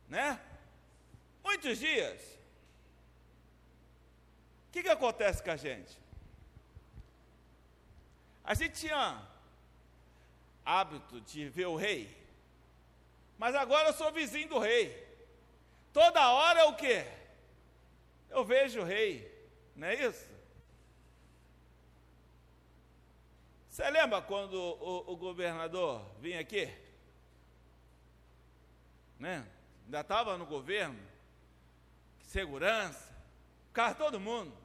[0.08, 0.40] né?
[1.42, 2.20] Muitos dias.
[4.68, 5.96] O que, que acontece com a gente?
[8.42, 9.33] A gente tinha
[10.64, 12.16] hábito de ver o rei,
[13.38, 15.02] mas agora eu sou vizinho do rei.
[15.92, 17.04] Toda hora é o quê?
[18.30, 19.30] Eu vejo o rei,
[19.76, 20.34] não é isso?
[23.68, 26.72] Você lembra quando o, o governador vinha aqui?
[29.18, 29.46] Né?
[29.84, 30.98] Ainda estava no governo,
[32.22, 33.12] segurança,
[33.72, 34.56] carro todo mundo.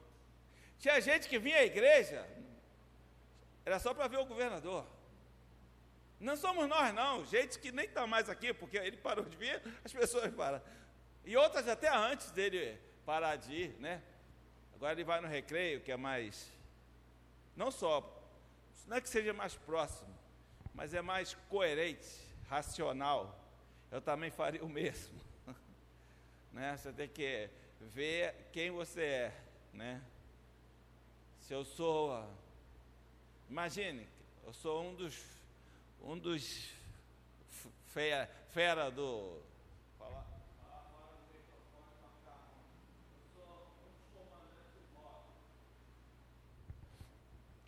[0.78, 2.26] Tinha gente que vinha à igreja,
[3.64, 4.86] era só para ver o governador.
[6.20, 7.24] Não somos nós, não.
[7.24, 10.60] Gente que nem está mais aqui, porque ele parou de vir, as pessoas param.
[11.24, 14.02] E outras até antes dele parar de ir, né?
[14.74, 16.52] Agora ele vai no recreio, que é mais.
[17.56, 18.18] Não só.
[18.86, 20.14] Não é que seja mais próximo,
[20.74, 22.08] mas é mais coerente,
[22.48, 23.38] racional.
[23.90, 25.18] Eu também faria o mesmo.
[26.52, 26.76] né?
[26.76, 27.48] Você tem que
[27.80, 29.40] ver quem você é,
[29.72, 30.02] né?
[31.40, 32.28] Se eu sou.
[33.48, 34.06] Imagine,
[34.44, 35.39] eu sou um dos
[36.02, 36.70] um dos
[37.86, 39.40] fera, fera do.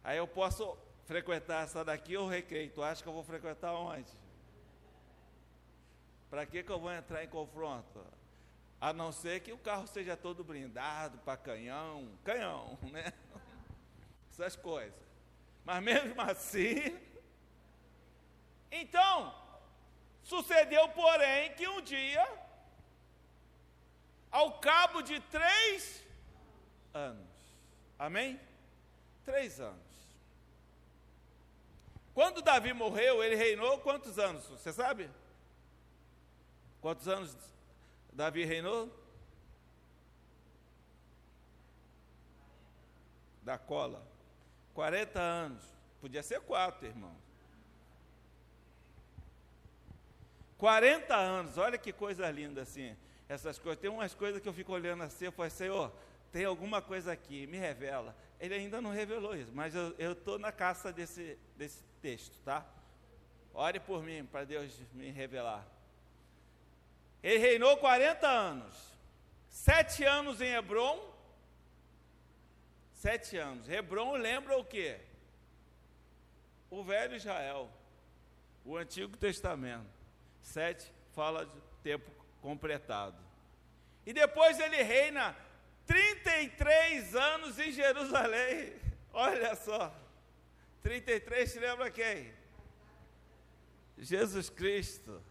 [0.05, 2.71] Aí eu posso frequentar essa daqui ou recreio.
[2.71, 4.11] Tu acha que eu vou frequentar onde?
[6.29, 8.05] Para que, que eu vou entrar em confronto?
[8.81, 13.13] A não ser que o carro seja todo blindado para canhão, canhão, né?
[14.33, 14.99] Essas coisas.
[15.65, 16.99] Mas mesmo assim,
[18.73, 19.35] então,
[20.23, 22.27] sucedeu, porém, que um dia,
[24.31, 26.03] ao cabo de três
[26.95, 27.29] anos,
[27.99, 28.41] amém?
[29.27, 29.93] Três anos.
[32.15, 34.47] Quando Davi morreu, ele reinou quantos anos?
[34.47, 35.11] Você sabe?
[36.81, 37.37] Quantos anos
[38.13, 38.91] Davi reinou?
[43.43, 44.07] Da cola.
[44.75, 45.65] 40 anos.
[46.01, 47.22] Podia ser quatro, irmão.
[50.63, 52.97] 40 anos, olha que coisa linda assim.
[53.29, 55.93] Essas coisas, tem umas coisas que eu fico olhando assim, eu falo, Senhor,
[56.31, 58.15] tem alguma coisa aqui, me revela.
[58.39, 62.65] Ele ainda não revelou isso, mas eu estou na caça desse, desse texto, tá?
[63.53, 65.67] Ore por mim, para Deus me revelar.
[67.25, 68.73] Ele reinou 40 anos.
[69.49, 71.13] Sete anos em Hebron.
[72.93, 73.69] Sete anos.
[73.69, 75.01] Hebron lembra o quê?
[76.71, 77.69] O velho Israel.
[78.65, 80.02] O Antigo Testamento.
[80.43, 83.17] Sete fala de tempo completado.
[84.05, 85.35] E depois ele reina
[85.87, 88.75] 33 anos em Jerusalém.
[89.13, 89.95] Olha só.
[90.83, 92.33] 33 se lembra quem?
[93.97, 95.23] Jesus Cristo.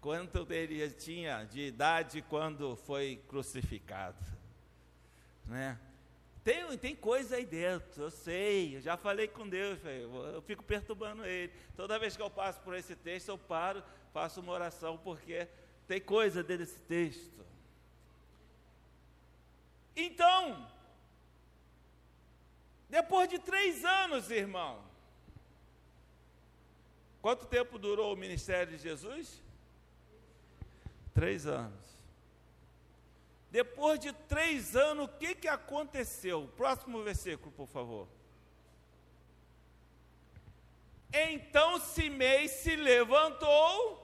[0.00, 4.22] Quanto ele tinha de idade quando foi crucificado?
[5.46, 5.78] Né?
[6.44, 11.24] Tem, tem coisa aí dentro, eu sei, eu já falei com Deus, eu fico perturbando
[11.24, 11.50] ele.
[11.74, 13.82] Toda vez que eu passo por esse texto, eu paro,
[14.14, 15.48] faço uma oração, porque
[15.88, 17.44] tem coisa dentro desse texto.
[19.96, 20.70] Então,
[22.88, 24.80] depois de três anos, irmão,
[27.20, 29.42] quanto tempo durou o ministério de Jesus?
[31.12, 31.84] Três anos.
[33.50, 36.48] Depois de três anos, o que, que aconteceu?
[36.56, 38.06] Próximo versículo, por favor.
[41.12, 44.03] Então Simei se levantou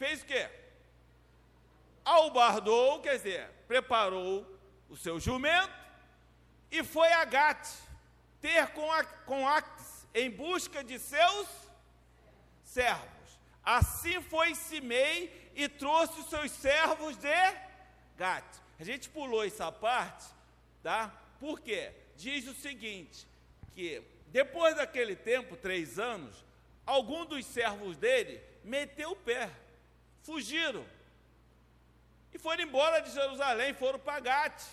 [0.00, 0.48] fez o quê?
[2.02, 4.46] Albardou, quer dizer, preparou
[4.88, 5.74] o seu jumento
[6.70, 7.68] e foi a Gat
[8.40, 11.46] ter com, a, com Actes em busca de seus
[12.64, 13.38] servos.
[13.62, 17.52] Assim foi Simei e trouxe os seus servos de
[18.16, 18.46] Gat.
[18.78, 20.24] A gente pulou essa parte,
[20.82, 21.12] tá?
[21.38, 21.92] Por quê?
[22.16, 23.28] Diz o seguinte,
[23.74, 26.42] que depois daquele tempo, três anos,
[26.86, 29.50] algum dos servos dele meteu o pé,
[30.22, 30.84] fugiram
[32.32, 34.64] e foram embora de Jerusalém, foram para Gat.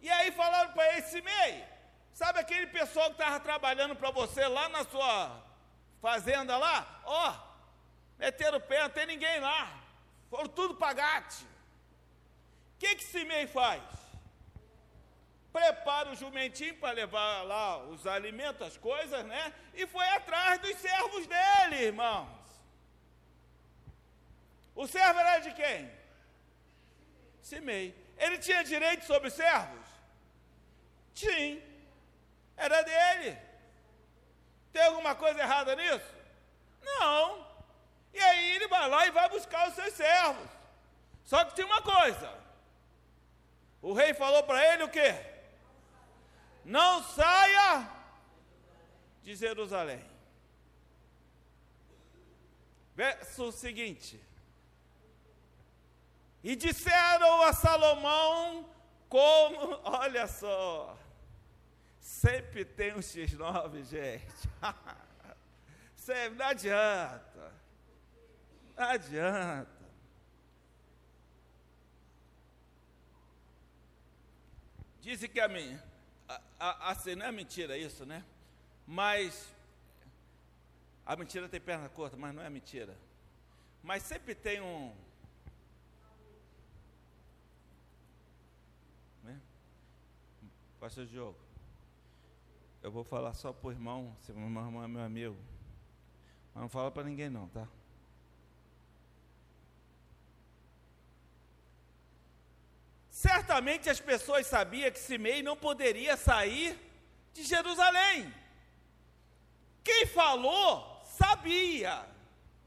[0.00, 1.64] E aí falaram para ele, Simei,
[2.12, 5.42] sabe aquele pessoal que estava trabalhando para você lá na sua
[6.02, 9.80] fazenda lá, ó, oh, meteram o pé, não tem ninguém lá,
[10.28, 11.42] foram tudo pagate.
[12.74, 13.82] O que que Simei faz?
[15.50, 19.54] Prepara o jumentinho para levar lá os alimentos, as coisas, né?
[19.72, 22.43] E foi atrás dos servos dele, irmãos.
[24.74, 25.90] O servo era de quem?
[27.40, 27.94] Simei.
[28.16, 29.86] Ele tinha direito sobre os servos?
[31.14, 31.62] Tinha.
[32.56, 33.38] Era dele.
[34.72, 36.14] Tem alguma coisa errada nisso?
[36.82, 37.46] Não.
[38.12, 40.50] E aí ele vai lá e vai buscar os seus servos.
[41.24, 42.32] Só que tinha uma coisa.
[43.80, 45.14] O rei falou para ele o quê?
[46.64, 47.88] Não saia
[49.22, 50.04] de Jerusalém.
[52.94, 54.20] Verso seguinte.
[56.44, 58.70] E disseram a Salomão
[59.08, 60.96] como, olha só,
[62.04, 64.26] Sempre tem um X9, gente.
[65.96, 67.52] Sempre, não adianta.
[68.76, 69.84] Não adianta.
[75.00, 75.82] Dizem que a minha.
[76.58, 78.22] Assim, não é mentira isso, né?
[78.86, 79.48] Mas.
[81.06, 82.94] A mentira tem perna curta, mas não é mentira.
[83.82, 84.94] Mas sempre tem um.
[89.22, 89.40] Né?
[90.84, 91.38] Pastor Diogo.
[92.82, 95.34] Eu vou falar só para o irmão, se o irmão é meu amigo.
[96.52, 97.66] Mas não fala para ninguém não, tá?
[103.08, 106.78] Certamente as pessoas sabiam que Simei não poderia sair
[107.32, 108.30] de Jerusalém.
[109.82, 112.06] Quem falou sabia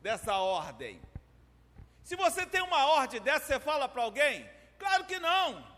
[0.01, 0.99] dessa ordem.
[2.01, 4.49] Se você tem uma ordem dessa, você fala para alguém?
[4.80, 5.76] Claro que não.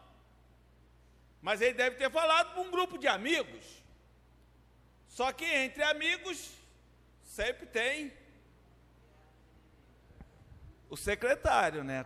[1.41, 3.65] Mas ele deve ter falado para um grupo de amigos.
[5.07, 6.51] Só que entre amigos
[7.23, 8.13] sempre tem
[10.89, 12.05] o secretário, né?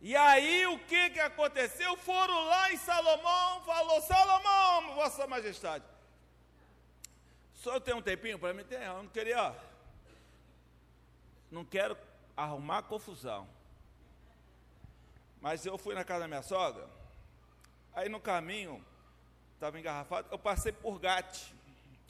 [0.00, 1.96] E aí o que, que aconteceu?
[1.96, 5.84] Foram lá em Salomão, falou, Salomão, Vossa Majestade,
[7.64, 8.62] senhor tem um tempinho para mim?
[8.62, 9.56] Tem, eu não queria,
[11.50, 11.96] não quero
[12.36, 13.48] arrumar confusão.
[15.40, 16.86] Mas eu fui na casa da minha sogra,
[17.94, 18.84] aí no caminho,
[19.54, 20.28] estava engarrafado.
[20.30, 21.52] Eu passei por Gate,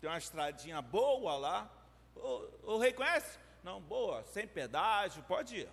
[0.00, 1.70] tem uma estradinha boa lá.
[2.16, 3.38] O, o rei conhece?
[3.62, 5.68] Não, boa, sem pedágio, pode ir.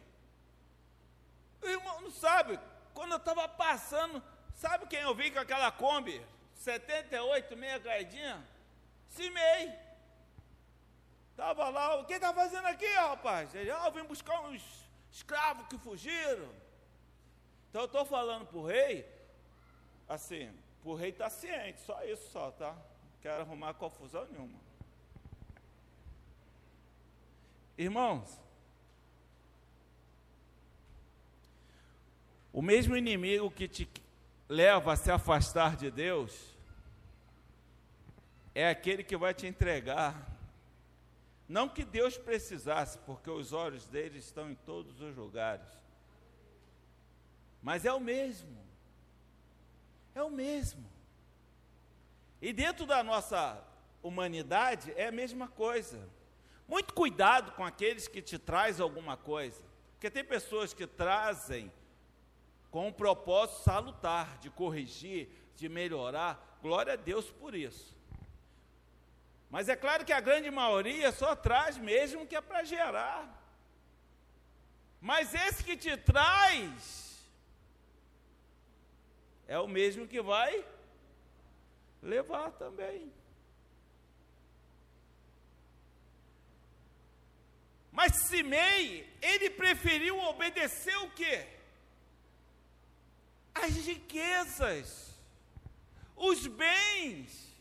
[1.62, 2.60] O irmão não sabe,
[2.94, 4.22] quando eu estava passando,
[4.56, 6.26] sabe quem eu vi com aquela Kombi?
[6.56, 8.46] 78, meia caidinha?
[9.10, 9.74] Cimei.
[11.32, 13.54] Estava lá, o que está fazendo aqui, rapaz?
[13.56, 14.64] Ele, ah, eu vim buscar uns
[15.12, 16.50] escravos que fugiram.
[17.70, 19.08] Então eu estou falando para o rei,
[20.12, 20.52] Assim,
[20.84, 22.76] o rei está ciente, só isso só, tá?
[23.22, 24.60] Quero arrumar confusão nenhuma.
[27.78, 28.38] Irmãos,
[32.52, 33.90] o mesmo inimigo que te
[34.50, 36.58] leva a se afastar de Deus
[38.54, 40.30] é aquele que vai te entregar.
[41.48, 45.70] Não que Deus precisasse, porque os olhos dele estão em todos os lugares,
[47.62, 48.71] mas é o mesmo.
[50.14, 50.86] É o mesmo.
[52.42, 53.64] E dentro da nossa
[54.02, 56.10] humanidade é a mesma coisa.
[56.68, 59.62] Muito cuidado com aqueles que te trazem alguma coisa.
[59.94, 61.72] Porque tem pessoas que trazem
[62.72, 66.58] com um propósito salutar, de corrigir, de melhorar.
[66.62, 67.96] Glória a Deus por isso.
[69.50, 73.38] Mas é claro que a grande maioria só traz mesmo que é para gerar.
[75.02, 77.01] Mas esse que te traz
[79.52, 80.66] é o mesmo que vai
[82.02, 83.12] levar também.
[87.92, 91.46] Mas Simei, ele preferiu obedecer o quê?
[93.54, 95.20] As riquezas,
[96.16, 97.54] os bens.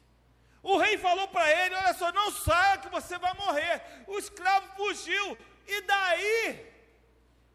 [0.62, 3.82] O rei falou para ele: Olha só, não saia que você vai morrer.
[4.06, 5.36] O escravo fugiu.
[5.66, 6.72] E daí?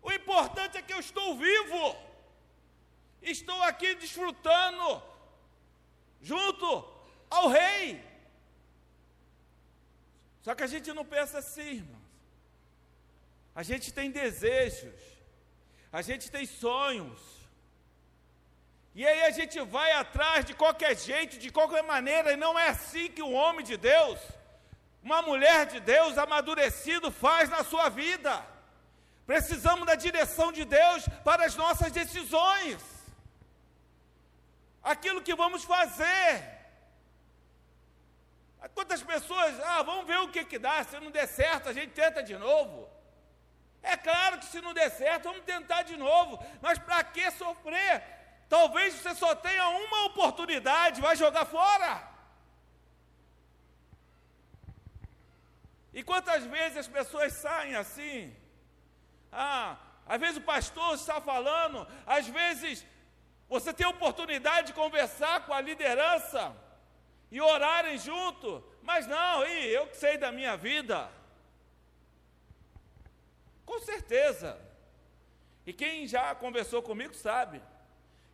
[0.01, 2.04] O importante é que eu estou vivo.
[3.25, 5.01] Estou aqui desfrutando
[6.21, 6.67] junto
[7.29, 8.03] ao rei.
[10.41, 12.05] Só que a gente não pensa assim, irmãos.
[13.55, 15.01] A gente tem desejos,
[15.91, 17.19] a gente tem sonhos.
[18.93, 22.69] E aí a gente vai atrás de qualquer jeito, de qualquer maneira, e não é
[22.69, 24.19] assim que um homem de Deus,
[25.01, 28.45] uma mulher de Deus amadurecido faz na sua vida.
[29.25, 32.94] Precisamos da direção de Deus para as nossas decisões.
[34.93, 36.31] Aquilo que vamos fazer.
[38.75, 41.93] Quantas pessoas, ah, vamos ver o que, que dá, se não der certo, a gente
[41.93, 42.87] tenta de novo.
[43.81, 48.03] É claro que se não der certo, vamos tentar de novo, mas para que sofrer?
[48.47, 51.91] Talvez você só tenha uma oportunidade, vai jogar fora.
[55.93, 58.35] E quantas vezes as pessoas saem assim?
[59.31, 59.77] Ah,
[60.07, 62.85] às vezes o pastor está falando, às vezes
[63.47, 66.55] você tem a oportunidade de conversar com a liderança
[67.31, 71.11] e orarem junto, mas não, e eu que sei da minha vida.
[73.65, 74.59] Com certeza.
[75.65, 77.61] E quem já conversou comigo sabe,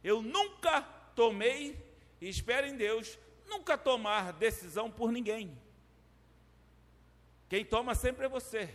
[0.04, 0.82] eu nunca
[1.16, 1.78] tomei,
[2.20, 5.58] e espero em Deus, nunca tomar decisão por ninguém.
[7.50, 8.74] Quem toma sempre é você.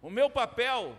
[0.00, 0.96] O meu papel,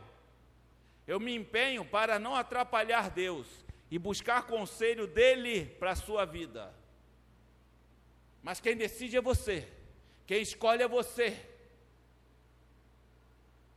[1.06, 6.74] eu me empenho para não atrapalhar Deus e buscar conselho dele para a sua vida.
[8.42, 9.68] Mas quem decide é você,
[10.26, 11.38] quem escolhe é você.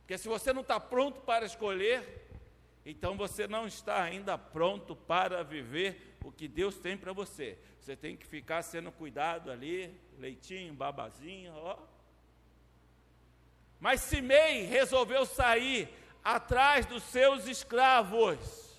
[0.01, 2.27] Porque se você não está pronto para escolher,
[2.85, 7.57] então você não está ainda pronto para viver o que Deus tem para você.
[7.79, 11.77] Você tem que ficar sendo cuidado ali, leitinho, babazinho, ó.
[13.79, 15.89] Mas Simei resolveu sair
[16.23, 18.70] atrás dos seus escravos.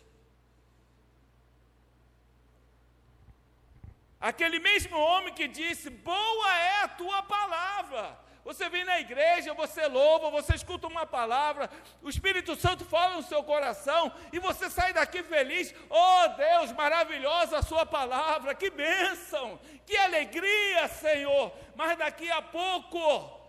[4.22, 8.16] Aquele mesmo homem que disse: Boa é a tua palavra.
[8.44, 11.70] Você vem na igreja, você louva, você escuta uma palavra,
[12.02, 15.72] o Espírito Santo fala no seu coração e você sai daqui feliz.
[15.88, 21.52] Oh Deus, maravilhosa a sua palavra, que bênção, que alegria, Senhor.
[21.76, 23.40] Mas daqui a pouco,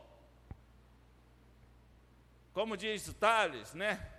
[2.51, 4.11] como diz Tales, né?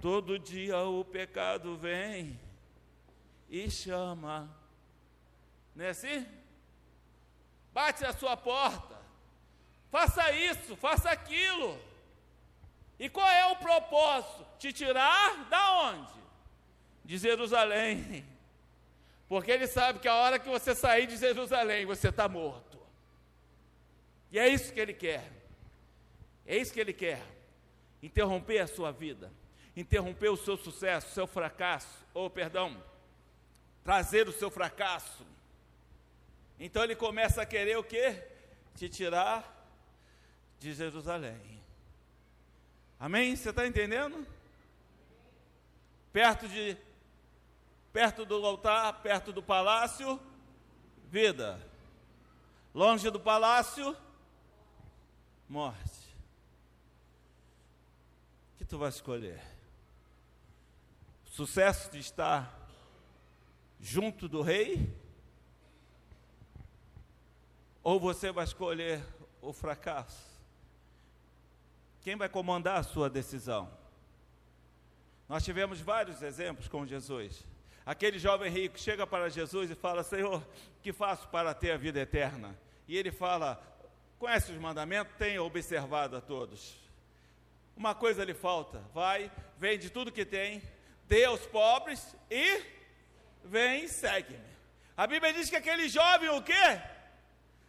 [0.00, 2.38] Todo dia o pecado vem
[3.48, 4.57] e chama.
[5.78, 6.26] Não é assim?
[7.72, 8.98] Bate a sua porta
[9.90, 11.78] faça isso, faça aquilo.
[12.98, 14.46] E qual é o propósito?
[14.58, 16.12] Te tirar da onde?
[17.04, 18.24] De Jerusalém.
[19.28, 22.78] Porque ele sabe que a hora que você sair de Jerusalém, você está morto.
[24.32, 25.30] E é isso que ele quer.
[26.46, 27.22] É isso que ele quer.
[28.02, 29.30] Interromper a sua vida.
[29.76, 32.04] Interromper o seu sucesso, o seu fracasso.
[32.12, 32.82] Ou, perdão,
[33.84, 35.24] trazer o seu fracasso.
[36.58, 38.22] Então ele começa a querer o quê?
[38.74, 39.54] Te tirar
[40.58, 41.62] de Jerusalém.
[42.98, 43.36] Amém?
[43.36, 44.26] Você está entendendo?
[46.12, 46.76] Perto de
[47.92, 50.20] perto do altar, perto do palácio,
[51.08, 51.60] vida.
[52.74, 53.96] Longe do palácio,
[55.48, 55.98] morte.
[58.54, 59.40] O que tu vai escolher?
[61.24, 62.68] Sucesso de estar
[63.80, 64.92] junto do rei?
[67.88, 69.02] Ou você vai escolher
[69.40, 70.22] o fracasso?
[72.02, 73.66] Quem vai comandar a sua decisão?
[75.26, 77.46] Nós tivemos vários exemplos com Jesus.
[77.86, 80.46] Aquele jovem rico chega para Jesus e fala: Senhor,
[80.82, 82.54] que faço para ter a vida eterna?
[82.86, 83.58] E ele fala:
[84.18, 85.14] Conhece os mandamentos?
[85.16, 86.76] Tenha observado a todos.
[87.74, 90.62] Uma coisa lhe falta: vai, vende tudo que tem,
[91.06, 92.62] dê aos pobres e
[93.42, 94.44] vem e segue-me.
[94.94, 96.97] A Bíblia diz que aquele jovem o quê?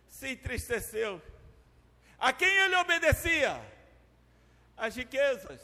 [0.09, 1.21] Se entristeceu.
[2.17, 3.61] A quem ele obedecia?
[4.75, 5.61] As riquezas.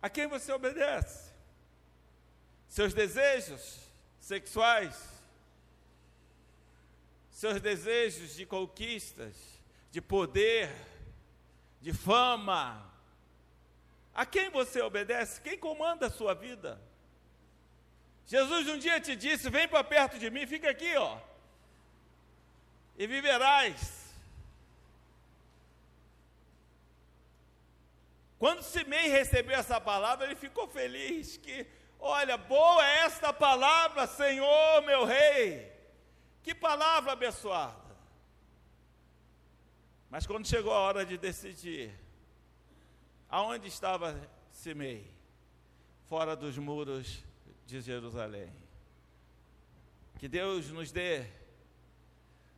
[0.00, 1.32] A quem você obedece?
[2.68, 3.80] Seus desejos
[4.20, 4.96] sexuais,
[7.30, 9.34] seus desejos de conquistas,
[9.90, 10.74] de poder,
[11.80, 12.90] de fama.
[14.14, 15.40] A quem você obedece?
[15.40, 16.80] Quem comanda a sua vida?
[18.26, 21.18] Jesus um dia te disse: Vem para perto de mim, fica aqui, ó,
[22.96, 24.04] e viverás.
[28.38, 31.66] Quando Simei recebeu essa palavra, ele ficou feliz que,
[31.98, 35.72] olha, boa é esta palavra, Senhor, meu rei.
[36.42, 37.96] Que palavra abençoada.
[40.10, 41.92] Mas quando chegou a hora de decidir,
[43.28, 44.14] aonde estava
[44.52, 45.10] Simei?
[46.04, 47.24] Fora dos muros
[47.66, 48.52] de Jerusalém.
[50.18, 51.26] Que Deus nos dê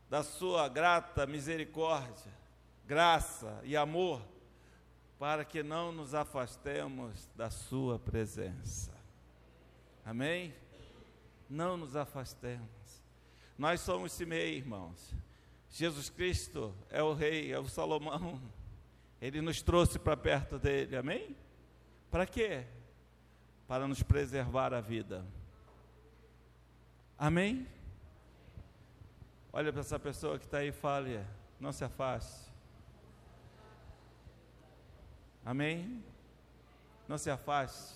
[0.09, 2.31] da sua grata misericórdia,
[2.85, 4.21] graça e amor,
[5.19, 8.91] para que não nos afastemos da sua presença.
[10.05, 10.53] Amém?
[11.49, 12.67] Não nos afastemos.
[13.57, 15.13] Nós somos Simei, irmãos.
[15.69, 18.41] Jesus Cristo é o rei, é o Salomão.
[19.21, 21.35] Ele nos trouxe para perto dele, amém?
[22.09, 22.65] Para quê?
[23.67, 25.25] para nos preservar a vida.
[27.17, 27.67] Amém?
[29.57, 31.19] Olha para essa pessoa que está aí e fale,
[31.59, 32.45] não se afaste.
[35.43, 36.05] Amém?
[37.07, 37.95] Não se afaste.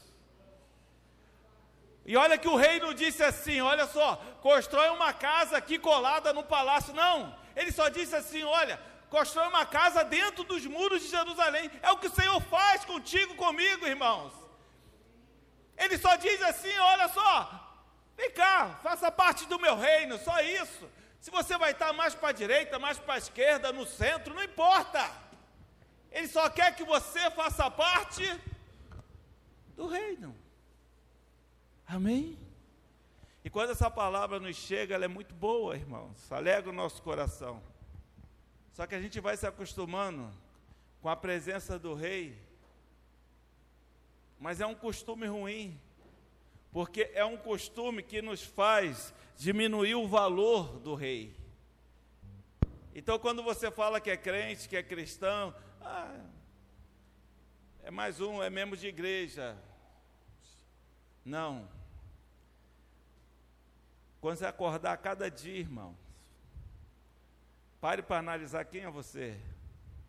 [2.03, 6.33] E olha que o rei não disse assim: olha só, constrói uma casa aqui colada
[6.33, 6.95] no palácio.
[6.95, 11.69] Não, ele só disse assim: olha, constrói uma casa dentro dos muros de Jerusalém.
[11.83, 14.33] É o que o Senhor faz contigo, comigo, irmãos.
[15.77, 17.83] Ele só diz assim: olha só,
[18.17, 20.89] vem cá, faça parte do meu reino, só isso.
[21.21, 24.43] Se você vai estar mais para a direita, mais para a esquerda, no centro, não
[24.43, 24.99] importa.
[26.11, 28.23] Ele só quer que você faça parte
[29.75, 30.35] do reino.
[31.87, 32.37] Amém?
[33.45, 36.29] E quando essa palavra nos chega, ela é muito boa, irmãos.
[36.29, 37.63] Alegra o nosso coração.
[38.73, 40.29] Só que a gente vai se acostumando
[41.01, 42.37] com a presença do rei
[44.41, 45.79] mas é um costume ruim,
[46.71, 51.35] porque é um costume que nos faz diminuir o valor do rei.
[52.93, 56.15] Então, quando você fala que é crente, que é cristão, ah,
[57.81, 59.57] é mais um, é membro de igreja.
[61.25, 61.67] Não.
[64.19, 65.97] Quando você acordar cada dia, irmão,
[67.79, 69.39] pare para analisar quem é você,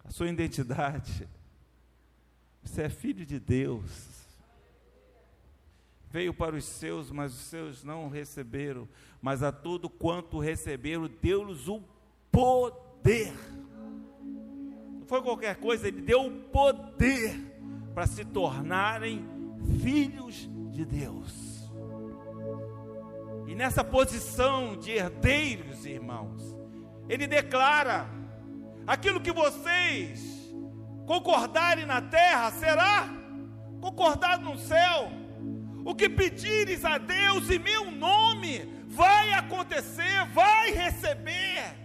[0.05, 1.27] a sua identidade.
[2.63, 4.22] Você é filho de Deus
[6.13, 8.87] veio para os seus, mas os seus não receberam.
[9.21, 11.83] Mas a todo quanto receberam, deu-lhes o
[12.31, 13.33] poder.
[14.99, 17.35] Não foi qualquer coisa, ele deu o poder
[17.95, 19.25] para se tornarem
[19.81, 21.71] filhos de Deus.
[23.47, 26.55] E nessa posição de herdeiros, irmãos,
[27.09, 28.07] ele declara:
[28.87, 30.53] aquilo que vocês
[31.07, 33.09] concordarem na terra será
[33.81, 35.22] concordado no céu.
[35.85, 41.83] O que pedires a Deus em meu nome, vai acontecer, vai receber.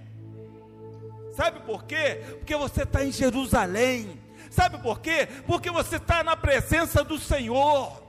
[1.36, 2.22] Sabe por quê?
[2.38, 4.20] Porque você está em Jerusalém.
[4.50, 5.28] Sabe por quê?
[5.46, 8.04] Porque você está na presença do Senhor.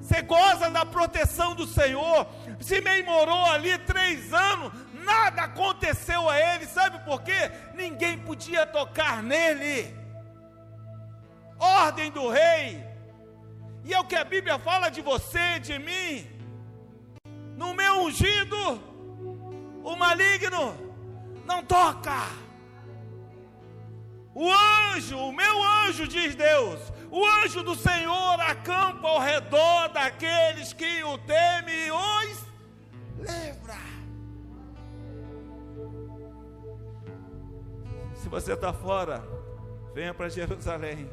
[0.00, 2.26] Você goza da proteção do Senhor.
[2.60, 4.72] Simei morou ali três anos,
[5.04, 6.66] nada aconteceu a ele.
[6.66, 7.50] Sabe por quê?
[7.74, 9.94] Ninguém podia tocar nele.
[11.58, 12.87] Ordem do rei
[13.84, 16.26] e é o que a Bíblia fala de você, de mim.
[17.56, 18.80] No meu ungido,
[19.82, 20.76] o maligno
[21.44, 22.28] não toca.
[24.34, 30.72] O anjo, o meu anjo, diz Deus, o anjo do Senhor acampa ao redor daqueles
[30.72, 32.46] que o temem e os
[33.18, 33.78] livra.
[38.14, 39.26] Se você está fora,
[39.94, 41.10] venha para Jerusalém.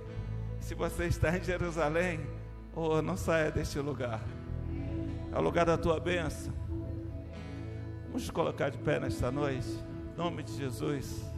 [0.59, 2.34] Se você está em Jerusalém,
[2.75, 4.21] Oh, não saia deste lugar.
[5.31, 6.53] É o lugar da tua bênção.
[8.07, 9.67] Vamos colocar de pé nesta noite.
[10.13, 11.34] Em nome de Jesus.